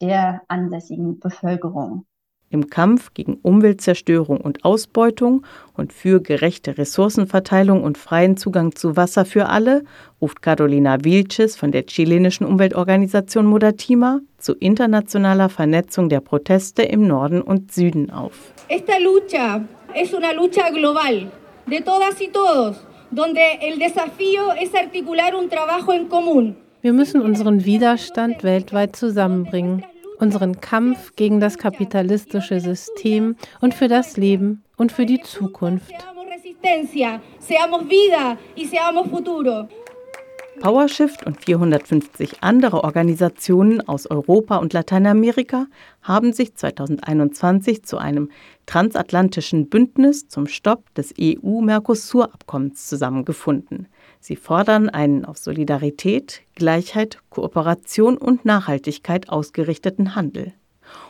der 0.00 0.42
ansässigen 0.48 1.18
Bevölkerung. 1.20 2.06
Im 2.52 2.68
Kampf 2.68 3.14
gegen 3.14 3.38
Umweltzerstörung 3.42 4.40
und 4.40 4.64
Ausbeutung 4.64 5.46
und 5.76 5.92
für 5.92 6.20
gerechte 6.20 6.76
Ressourcenverteilung 6.78 7.84
und 7.84 7.96
freien 7.96 8.36
Zugang 8.36 8.74
zu 8.74 8.96
Wasser 8.96 9.24
für 9.24 9.48
alle 9.48 9.84
ruft 10.20 10.42
Carolina 10.42 11.04
Vilches 11.04 11.56
von 11.56 11.70
der 11.70 11.86
chilenischen 11.86 12.44
Umweltorganisation 12.44 13.46
Modatima 13.46 14.18
zu 14.38 14.54
internationaler 14.54 15.48
Vernetzung 15.48 16.08
der 16.08 16.20
Proteste 16.20 16.82
im 16.82 17.06
Norden 17.06 17.40
und 17.40 17.72
Süden 17.72 18.10
auf. 18.10 18.52
Esta 18.68 18.98
lucha 18.98 19.62
es 19.94 20.12
una 20.12 20.32
lucha 20.32 20.70
global 20.70 21.30
de 21.66 21.80
todas 21.82 22.20
y 22.20 22.32
todos 22.32 22.76
donde 23.12 23.42
el 23.62 23.78
desafío 23.78 24.52
es 24.60 24.74
articular 24.74 25.36
un 25.36 25.48
trabajo 25.48 25.92
en 25.92 26.08
común. 26.08 26.56
Wir 26.82 26.92
müssen 26.92 27.20
unseren 27.20 27.64
Widerstand 27.64 28.42
weltweit 28.42 28.96
zusammenbringen, 28.96 29.84
unseren 30.20 30.60
Kampf 30.60 31.16
gegen 31.16 31.40
das 31.40 31.58
kapitalistische 31.58 32.60
System 32.60 33.36
und 33.60 33.74
für 33.74 33.88
das 33.88 34.16
Leben 34.16 34.62
und 34.76 34.92
für 34.92 35.06
die 35.06 35.20
Zukunft. 35.20 35.92
Seamos 37.38 37.88
vida 37.88 38.36
y 38.54 38.66
seamos 38.66 39.08
futuro. 39.08 39.68
PowerShift 40.60 41.24
und 41.24 41.42
450 41.42 42.42
andere 42.42 42.84
Organisationen 42.84 43.80
aus 43.88 44.06
Europa 44.06 44.56
und 44.56 44.74
Lateinamerika 44.74 45.66
haben 46.02 46.34
sich 46.34 46.54
2021 46.54 47.82
zu 47.84 47.96
einem 47.96 48.30
transatlantischen 48.66 49.70
Bündnis 49.70 50.28
zum 50.28 50.46
Stopp 50.46 50.94
des 50.94 51.14
EU-Mercosur-Abkommens 51.18 52.88
zusammengefunden. 52.88 53.88
Sie 54.20 54.36
fordern 54.36 54.90
einen 54.90 55.24
auf 55.24 55.38
Solidarität, 55.38 56.42
Gleichheit, 56.54 57.18
Kooperation 57.30 58.18
und 58.18 58.44
Nachhaltigkeit 58.44 59.30
ausgerichteten 59.30 60.14
Handel. 60.14 60.52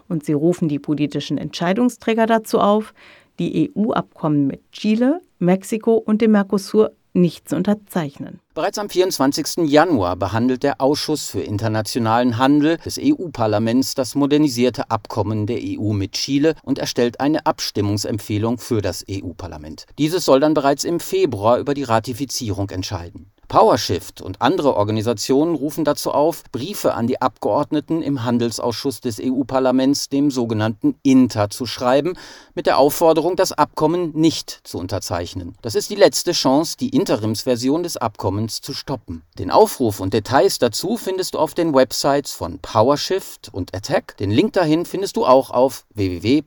Und 0.08 0.24
sie 0.24 0.32
rufen 0.32 0.68
die 0.68 0.78
politischen 0.78 1.36
Entscheidungsträger 1.36 2.26
dazu 2.26 2.60
auf, 2.60 2.94
die 3.38 3.72
EU-Abkommen 3.74 4.46
mit 4.46 4.70
Chile, 4.72 5.20
Mexiko 5.38 5.94
und 5.94 6.20
dem 6.22 6.32
Mercosur 6.32 6.92
nicht 7.12 7.48
zu 7.48 7.56
unterzeichnen. 7.56 8.40
Bereits 8.54 8.78
am 8.78 8.90
24. 8.90 9.68
Januar 9.68 10.16
behandelt 10.16 10.62
der 10.62 10.80
Ausschuss 10.80 11.28
für 11.28 11.40
internationalen 11.40 12.36
Handel 12.38 12.76
des 12.78 12.98
EU-Parlaments 13.00 13.94
das 13.94 14.14
modernisierte 14.14 14.90
Abkommen 14.90 15.46
der 15.46 15.60
EU 15.62 15.92
mit 15.92 16.12
Chile 16.12 16.54
und 16.62 16.78
erstellt 16.78 17.20
eine 17.20 17.46
Abstimmungsempfehlung 17.46 18.58
für 18.58 18.82
das 18.82 19.04
EU-Parlament. 19.08 19.86
Dieses 19.98 20.24
soll 20.24 20.40
dann 20.40 20.54
bereits 20.54 20.84
im 20.84 21.00
Februar 21.00 21.58
über 21.58 21.74
die 21.74 21.84
Ratifizierung 21.84 22.70
entscheiden. 22.70 23.32
PowerShift 23.50 24.22
und 24.22 24.40
andere 24.40 24.76
Organisationen 24.76 25.56
rufen 25.56 25.84
dazu 25.84 26.12
auf, 26.12 26.44
Briefe 26.52 26.94
an 26.94 27.08
die 27.08 27.20
Abgeordneten 27.20 28.00
im 28.00 28.22
Handelsausschuss 28.22 29.00
des 29.00 29.20
EU-Parlaments, 29.20 30.08
dem 30.08 30.30
sogenannten 30.30 30.94
INTA, 31.02 31.50
zu 31.50 31.66
schreiben, 31.66 32.14
mit 32.54 32.66
der 32.66 32.78
Aufforderung, 32.78 33.34
das 33.34 33.50
Abkommen 33.50 34.12
nicht 34.14 34.60
zu 34.62 34.78
unterzeichnen. 34.78 35.56
Das 35.62 35.74
ist 35.74 35.90
die 35.90 35.96
letzte 35.96 36.30
Chance, 36.30 36.76
die 36.78 36.90
Interimsversion 36.90 37.82
des 37.82 37.96
Abkommens 37.96 38.60
zu 38.60 38.72
stoppen. 38.72 39.22
Den 39.36 39.50
Aufruf 39.50 39.98
und 39.98 40.14
Details 40.14 40.60
dazu 40.60 40.96
findest 40.96 41.34
du 41.34 41.40
auf 41.40 41.52
den 41.54 41.74
Websites 41.74 42.30
von 42.32 42.60
PowerShift 42.60 43.50
und 43.52 43.74
Attack. 43.74 44.16
Den 44.18 44.30
Link 44.30 44.52
dahin 44.52 44.86
findest 44.86 45.16
du 45.16 45.26
auch 45.26 45.50
auf 45.50 45.86
www.npla.de. 45.94 46.44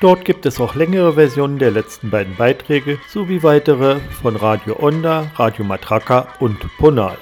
Dort 0.00 0.26
gibt 0.26 0.44
es 0.44 0.60
auch 0.60 0.74
längere 0.74 1.14
Versionen 1.14 1.58
der 1.58 1.70
letzten 1.70 2.10
beiden 2.10 2.36
Beiträge 2.36 2.98
sowie 3.08 3.42
weitere 3.42 3.98
von 4.20 4.36
Radio 4.36 4.76
Onda, 4.78 5.30
Radio 5.36 5.64
Matraca 5.64 6.28
und 6.38 6.58
Ponal. 6.76 7.16